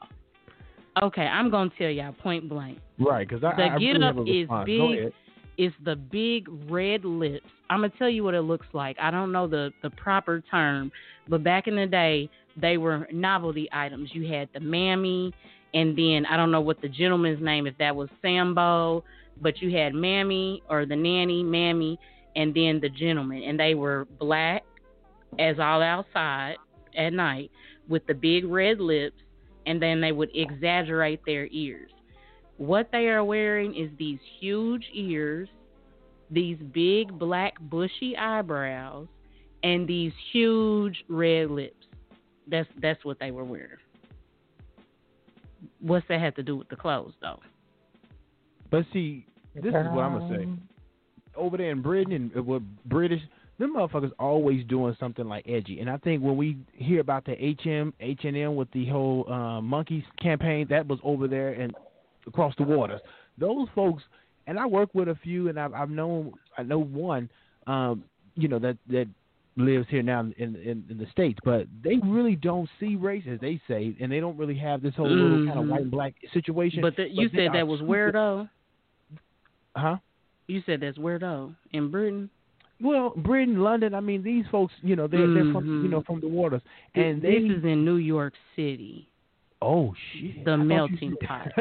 [1.02, 2.78] Okay, I'm going to tell y'all point blank.
[2.98, 5.12] Right, because I, The I really get have up is big.
[5.56, 7.46] It's the big red lips.
[7.68, 8.96] I'm gonna tell you what it looks like.
[8.98, 10.90] I don't know the the proper term,
[11.28, 14.14] but back in the day, they were novelty items.
[14.14, 15.34] You had the mammy,
[15.74, 19.04] and then I don't know what the gentleman's name, if that was Sambo,
[19.40, 21.98] but you had mammy or the nanny, mammy,
[22.36, 24.64] and then the gentleman, and they were black
[25.38, 26.56] as all outside
[26.96, 27.50] at night
[27.88, 29.16] with the big red lips,
[29.66, 31.90] and then they would exaggerate their ears.
[32.56, 35.48] What they are wearing is these huge ears,
[36.30, 39.08] these big black bushy eyebrows,
[39.62, 41.86] and these huge red lips.
[42.48, 43.76] That's that's what they were wearing.
[45.80, 47.40] What's that have to do with the clothes, though?
[48.70, 50.48] But see, this is what I'm gonna say.
[51.36, 53.20] Over there in Britain and uh, with British,
[53.58, 55.80] them motherfuckers always doing something like edgy.
[55.80, 59.30] And I think when we hear about the HM H and M with the whole
[59.30, 61.74] uh, monkeys campaign, that was over there and
[62.26, 63.00] across the waters.
[63.38, 64.02] Those folks,
[64.46, 67.30] and I work with a few, and I've, I've known I know one,
[67.66, 68.04] um,
[68.34, 69.08] you know that that
[69.56, 73.40] lives here now in, in in the states, but they really don't see race as
[73.40, 75.70] they say, and they don't really have this whole little kind of mm-hmm.
[75.70, 76.80] white and black situation.
[76.80, 78.48] But the, you said that was where though?
[79.76, 79.96] huh?
[80.46, 81.54] You said that's where though?
[81.72, 82.30] In Britain?
[82.80, 83.94] Well, Britain, London.
[83.94, 86.12] I mean, these folks, you know, they're they're from you know mm-hmm.
[86.12, 86.62] from the waters,
[86.94, 87.34] and they.
[87.34, 89.06] this is in New York City.
[89.62, 90.44] Oh shit!
[90.44, 91.48] the I melting pot.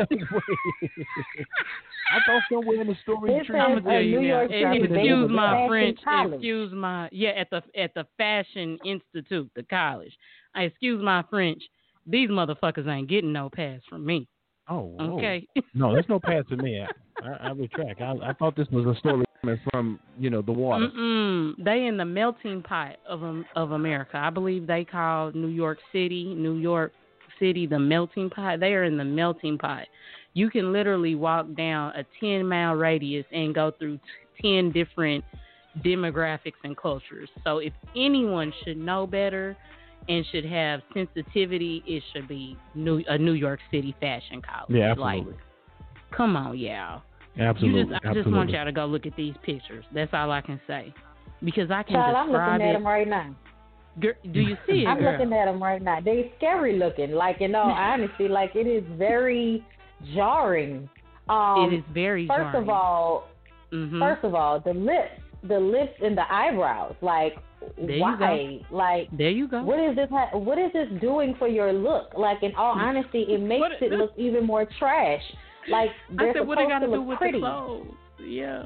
[2.12, 3.38] I thought somewhere in the story.
[3.38, 4.28] This tree- I'm gonna tell you now.
[4.28, 6.00] York City baby Excuse my French.
[6.04, 6.34] college.
[6.36, 10.14] Excuse my yeah at the at the Fashion Institute, the college.
[10.56, 11.62] I excuse my French.
[12.08, 14.28] These motherfuckers ain't getting no pass from me.
[14.68, 15.18] Oh, whoa.
[15.18, 15.47] Okay.
[15.74, 16.80] No, there's no pass to me.
[17.24, 18.02] I, I, I retract.
[18.02, 20.88] I, I thought this was a story coming from you know the water.
[20.88, 21.64] Mm-mm.
[21.64, 24.18] They in the melting pot of Am- of America.
[24.18, 26.91] I believe they call New York City, New York
[27.39, 28.59] City, the melting pot.
[28.59, 29.83] They are in the melting pot.
[30.33, 35.23] You can literally walk down a ten mile radius and go through t- ten different
[35.83, 37.29] demographics and cultures.
[37.43, 39.55] So if anyone should know better
[40.07, 44.69] and should have sensitivity, it should be New a New York City fashion college.
[44.75, 45.41] Yeah, Like, absolutely.
[46.15, 47.01] come on, y'all.
[47.39, 47.81] absolutely.
[47.81, 49.85] You just, I just want y'all to go look at these pictures.
[49.93, 50.93] That's all I can say,
[51.43, 52.73] because I can Child, I'm describe looking at it.
[52.73, 53.35] them right now.
[53.99, 55.11] Girl, do you see it, I'm girl?
[55.13, 55.99] looking at them right now.
[55.99, 57.11] They scary looking.
[57.11, 59.65] Like in all honesty, like it is very
[60.15, 60.89] jarring.
[61.27, 62.63] Um, it is very first jarring.
[62.63, 63.27] of all,
[63.71, 63.99] Mhm.
[63.99, 66.95] first of all, the lips, the lips and the eyebrows.
[67.01, 67.37] Like
[67.77, 68.61] There why?
[68.71, 69.63] Like there you go.
[69.63, 70.09] what is this?
[70.09, 72.13] ha- What is this doing for your look?
[72.17, 75.23] Like in all honesty, it makes What- it look even more trash.
[75.67, 77.39] Like they're I said, what they got to do with pretty.
[77.39, 77.87] the clothes?
[78.25, 78.63] Yeah.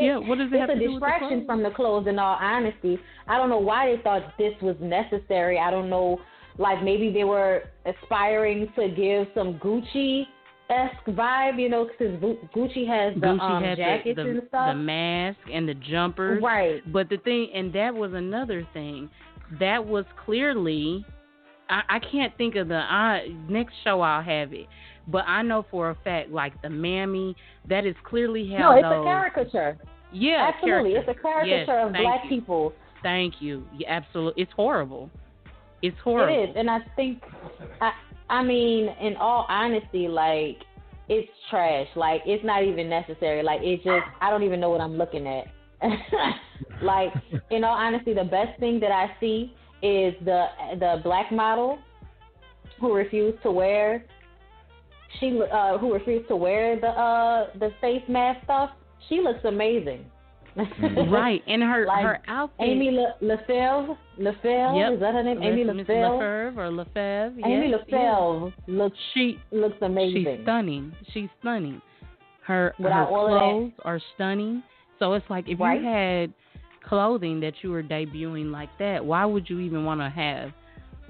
[0.00, 0.18] Yeah.
[0.18, 1.46] What does it have it's to a do with the distraction clothes?
[1.46, 5.58] from the clothes in all honesty i don't know why they thought this was necessary
[5.58, 6.18] i don't know
[6.58, 10.24] like maybe they were aspiring to give some gucci
[10.70, 12.14] esque vibe you know because
[12.54, 16.42] gucci has the Gucci um jackets the, the, and stuff the mask and the jumpers.
[16.42, 19.10] right But the thing, and that was another thing,
[19.60, 21.04] that was clearly,
[21.74, 24.00] I, I can't think of the I, next show.
[24.00, 24.66] I'll have it,
[25.08, 27.34] but I know for a fact, like the mammy,
[27.68, 29.00] that is clearly how no it's those.
[29.00, 29.78] a caricature
[30.12, 31.10] Yeah, absolutely character.
[31.10, 32.28] it's a caricature Yes, of black you.
[32.30, 32.72] people
[33.04, 33.64] Thank you.
[33.76, 34.42] Yeah, absolutely.
[34.42, 35.10] It's horrible.
[35.82, 36.32] It's horrible.
[36.42, 37.22] It is, and I think,
[37.82, 37.92] I,
[38.30, 40.56] I mean, in all honesty, like
[41.10, 41.86] it's trash.
[41.94, 43.42] Like it's not even necessary.
[43.42, 45.44] Like it just, I don't even know what I'm looking at.
[46.82, 47.12] like
[47.50, 49.52] in all honesty, the best thing that I see
[49.82, 50.46] is the
[50.78, 51.78] the black model
[52.80, 54.04] who refused to wear.
[55.20, 58.70] She uh, who refused to wear the uh the face mask stuff.
[59.08, 60.04] She looks amazing.
[61.10, 62.56] right, and her Like, her outfit.
[62.68, 64.92] Amy Le- Lefevre, Lefevre, Yep.
[64.94, 65.42] is that her name?
[65.42, 66.12] Amy Miss Lefevre.
[66.52, 67.34] Lefevre or Lefevre.
[67.44, 68.96] Amy yes, looks.
[69.14, 70.24] She looks amazing.
[70.36, 70.92] she's stunning.
[71.12, 71.82] She's stunning.
[72.46, 74.62] Her Without her all of that- clothes are stunning.
[75.00, 75.80] So it's like if Right.
[75.80, 76.32] you had
[76.94, 80.52] clothing that you were debuting like that, why would you even want to have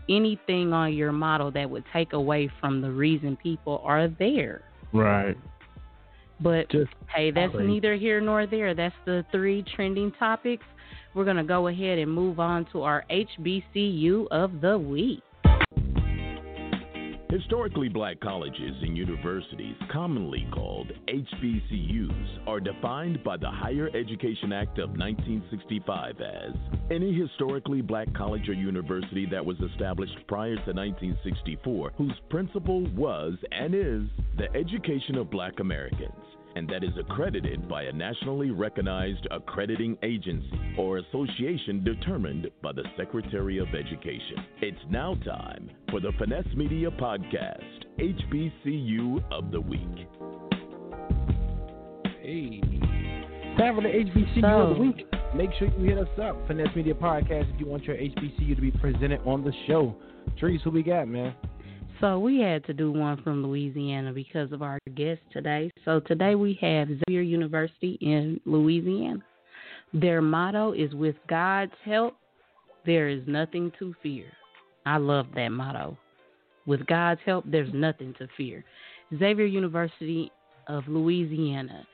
[0.08, 4.62] anything on your model that would take away from the reason people are there?
[4.94, 5.36] Right.
[6.40, 7.66] But Just hey, that's crazy.
[7.66, 8.74] neither here nor there.
[8.74, 10.64] That's the three trending topics.
[11.14, 15.22] We're going to go ahead and move on to our HBCU of the week.
[17.34, 24.78] Historically black colleges and universities, commonly called HBCUs, are defined by the Higher Education Act
[24.78, 26.52] of 1965 as
[26.92, 33.34] any historically black college or university that was established prior to 1964 whose principle was
[33.50, 34.04] and is
[34.38, 36.14] the education of black Americans
[36.56, 42.84] and that is accredited by a nationally recognized accrediting agency or association determined by the
[42.96, 44.44] Secretary of Education.
[44.60, 50.08] It's now time for the Finesse Media Podcast, HBCU of the Week.
[52.22, 52.60] Hey.
[53.58, 55.06] Time for the HBCU of the week.
[55.34, 58.60] Make sure you hit us up, Finesse Media Podcast, if you want your HBCU to
[58.60, 59.94] be presented on the show.
[60.38, 61.34] Trice, who we got, man?
[62.04, 65.70] So we had to do one from Louisiana because of our guest today.
[65.86, 69.24] So today we have Xavier University in Louisiana.
[69.94, 72.14] Their motto is with God's help,
[72.84, 74.26] there is nothing to fear.
[74.84, 75.96] I love that motto.
[76.66, 78.66] With God's help, there's nothing to fear.
[79.18, 80.30] Xavier University
[80.68, 81.86] of Louisiana,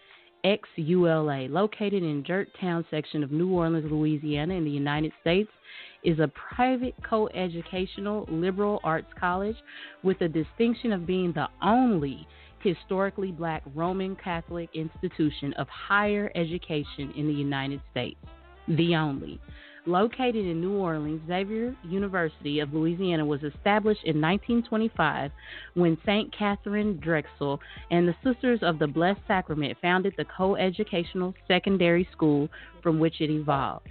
[0.45, 5.51] XULA, located in Gert Town section of New Orleans, Louisiana, in the United States,
[6.03, 9.57] is a private co-educational liberal arts college
[10.03, 12.27] with the distinction of being the only
[12.63, 18.19] historically black Roman Catholic institution of higher education in the United States.
[18.69, 19.41] The only.
[19.87, 25.31] Located in New Orleans, Xavier University of Louisiana was established in 1925
[25.75, 26.31] when St.
[26.37, 27.59] Catherine Drexel
[27.91, 32.51] and the Sisters of the Blessed Sacrament founded the co-educational secondary school
[32.83, 33.89] from which it evolved.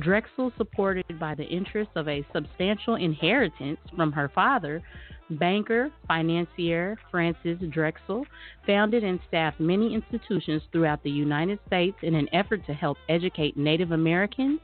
[0.00, 4.82] Drexel, supported by the interests of a substantial inheritance from her father,
[5.30, 8.24] banker, financier Francis Drexel,
[8.66, 13.56] founded and staffed many institutions throughout the United States in an effort to help educate
[13.56, 14.60] Native Americans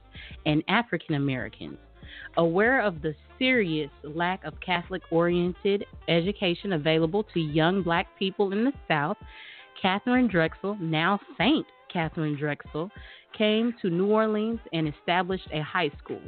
[0.46, 1.78] and African Americans.
[2.36, 8.64] Aware of the serious lack of Catholic oriented education available to young black people in
[8.64, 9.16] the South,
[9.80, 12.90] Catherine Drexel, now Saint Catherine Drexel,
[13.36, 16.22] came to New Orleans and established a high school.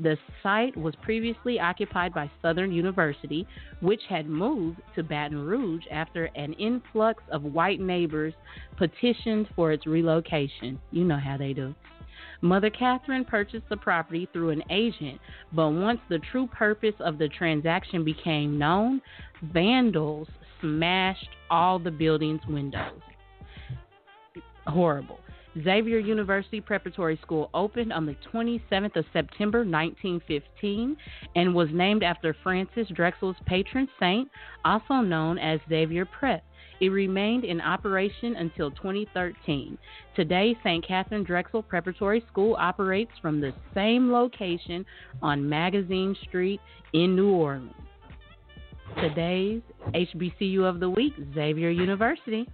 [0.00, 3.46] The site was previously occupied by Southern University,
[3.80, 8.34] which had moved to Baton Rouge after an influx of white neighbors
[8.76, 10.80] petitioned for its relocation.
[10.90, 11.74] You know how they do.
[12.40, 15.20] Mother Catherine purchased the property through an agent,
[15.52, 19.00] but once the true purpose of the transaction became known,
[19.42, 20.28] vandals
[20.60, 23.00] smashed all the building's windows.
[24.66, 25.18] Horrible.
[25.62, 30.96] Xavier University Preparatory School opened on the 27th of September 1915
[31.36, 34.28] and was named after Francis Drexel's patron saint,
[34.64, 36.42] also known as Xavier Prep.
[36.80, 39.78] It remained in operation until 2013.
[40.16, 40.84] Today, St.
[40.86, 44.84] Catherine Drexel Preparatory School operates from the same location
[45.22, 46.60] on Magazine Street
[46.92, 47.72] in New Orleans.
[49.00, 49.62] Today's
[49.94, 52.48] HBCU of the Week, Xavier University.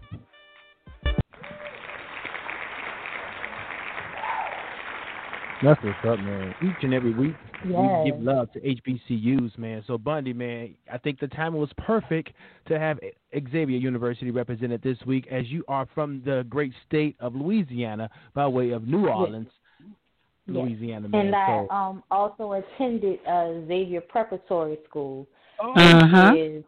[5.62, 6.54] That's what's up, man.
[6.62, 7.34] Each and every week,
[7.68, 8.04] Yes.
[8.04, 9.84] we give love to HBCUs, man.
[9.86, 12.30] So Bondy, man, I think the timing was perfect
[12.66, 12.98] to have
[13.34, 18.46] Xavier University represented this week, as you are from the great state of Louisiana by
[18.46, 19.48] way of New Orleans,
[19.78, 20.56] Yes.
[20.56, 21.26] Louisiana, man.
[21.26, 25.26] And I so, um also attended uh, Xavier Preparatory School,
[25.62, 26.30] Uh-huh.
[26.32, 26.64] which is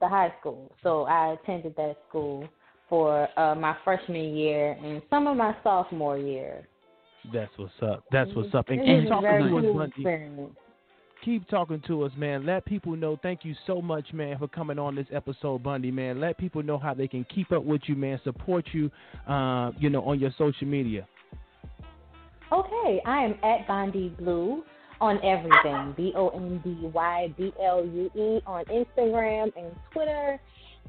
[0.00, 0.72] the high school.
[0.82, 2.48] So I attended that school
[2.88, 6.66] for uh, my freshman year and some of my sophomore year.
[7.32, 8.04] That's what's up.
[8.12, 8.68] That's what's up.
[8.68, 10.50] And It keep talking to us, Bondy.
[11.24, 12.44] keep talking to us, man.
[12.44, 13.18] Let people know.
[13.22, 16.20] Thank you so much, man, for coming on this episode, Bondy, man.
[16.20, 18.20] Let people know how they can keep up with you, man.
[18.24, 18.90] Support you,
[19.26, 21.06] uh, you know, on your social media.
[22.52, 24.64] Okay, I am at Bondy Blue
[25.00, 25.94] on everything.
[25.96, 30.38] B O N D Y B L U E on Instagram and Twitter,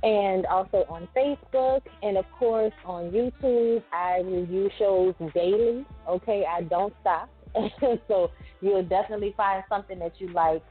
[0.04, 3.84] and also on Facebook, and of course on YouTube.
[3.92, 5.86] I review shows daily.
[6.08, 7.30] Okay, I don't stop.
[8.08, 8.32] so
[8.62, 10.64] you'll definitely find something that you like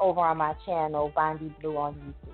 [0.00, 2.32] over on my channel, Bondy Blue on YouTube.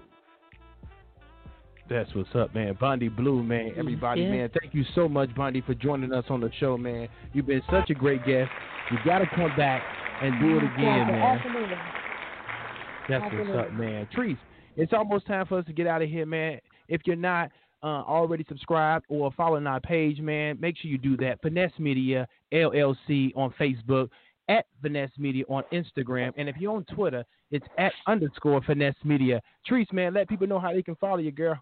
[1.88, 2.76] That's what's up, man.
[2.80, 3.70] Bondy Blue, man.
[3.72, 4.30] Mm, Everybody, Yeah.
[4.30, 4.50] man.
[4.58, 7.08] Thank you so much, Bondy, for joining us on the show, man.
[7.32, 8.50] You've been such a great guest.
[8.90, 9.82] You got to come back
[10.22, 11.22] and do it again, Yeah, man.
[11.38, 11.76] Absolutely.
[13.08, 14.08] That's what's up, man.
[14.12, 14.36] Trice,
[14.76, 16.58] it's almost time for us to get out of here, man.
[16.88, 17.50] If you're not
[17.82, 21.40] uh, already subscribed or following our page, man, make sure you do that.
[21.42, 24.08] Finesse Media LLC on Facebook,
[24.48, 29.40] at Finesse Media on Instagram, and if you're on Twitter, it's at underscore Finesse Media.
[29.66, 31.58] Trice, man, let people know how they can follow you, girl.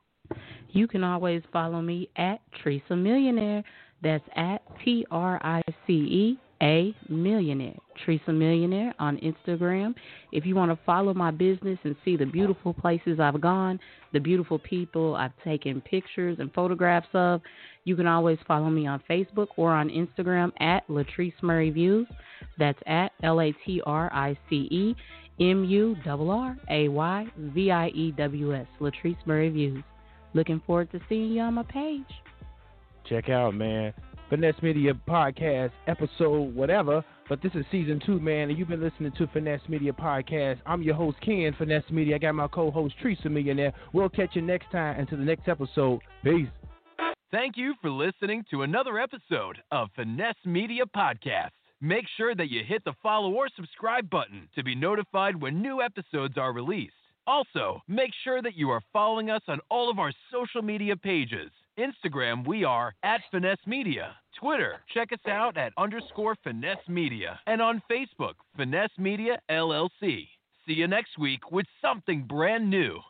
[0.71, 3.63] You can always follow me at Triceamillionaire.
[4.03, 7.77] That's at T R I C E A Millionaire.
[8.07, 9.95] Triceamillionaire on Instagram.
[10.31, 13.81] If you want to follow my business and see the beautiful places I've gone,
[14.13, 17.41] the beautiful people I've taken pictures and photographs of,
[17.85, 22.07] you can always follow me on Facebook or on Instagram at Latrice Murray Views.
[22.59, 24.95] That's at L A T R I C E
[25.41, 28.67] M U R R A Y V I E W S.
[28.81, 29.83] Latrice Murray Views.
[30.35, 32.03] Looking forward to seeing you on my page.
[33.09, 33.93] Check out, man.
[34.33, 37.05] Finesse Media Podcast, episode whatever.
[37.29, 40.57] But this is season two, man, and you've been listening to Finesse Media Podcast.
[40.65, 42.15] I'm your host, Ken, Finesse Media.
[42.15, 43.75] I got my co host, Triceamillionaire.
[43.93, 44.99] We'll catch you next time.
[44.99, 46.49] Until the next episode, peace.
[47.31, 51.51] Thank you for listening to another episode of Finesse Media Podcast.
[51.83, 55.83] Make sure that you hit the follow or subscribe button to be notified when new
[55.83, 56.95] episodes are released.
[57.27, 61.51] Also, make sure that you are following us on all of our social media pages
[61.79, 64.15] Instagram, we are at Finesse Media.
[64.39, 67.41] Twitter, check us out at underscore Finesse Media.
[67.47, 70.29] And on Facebook, Finesse Media LLC.
[70.67, 73.01] See you next week with something brand new.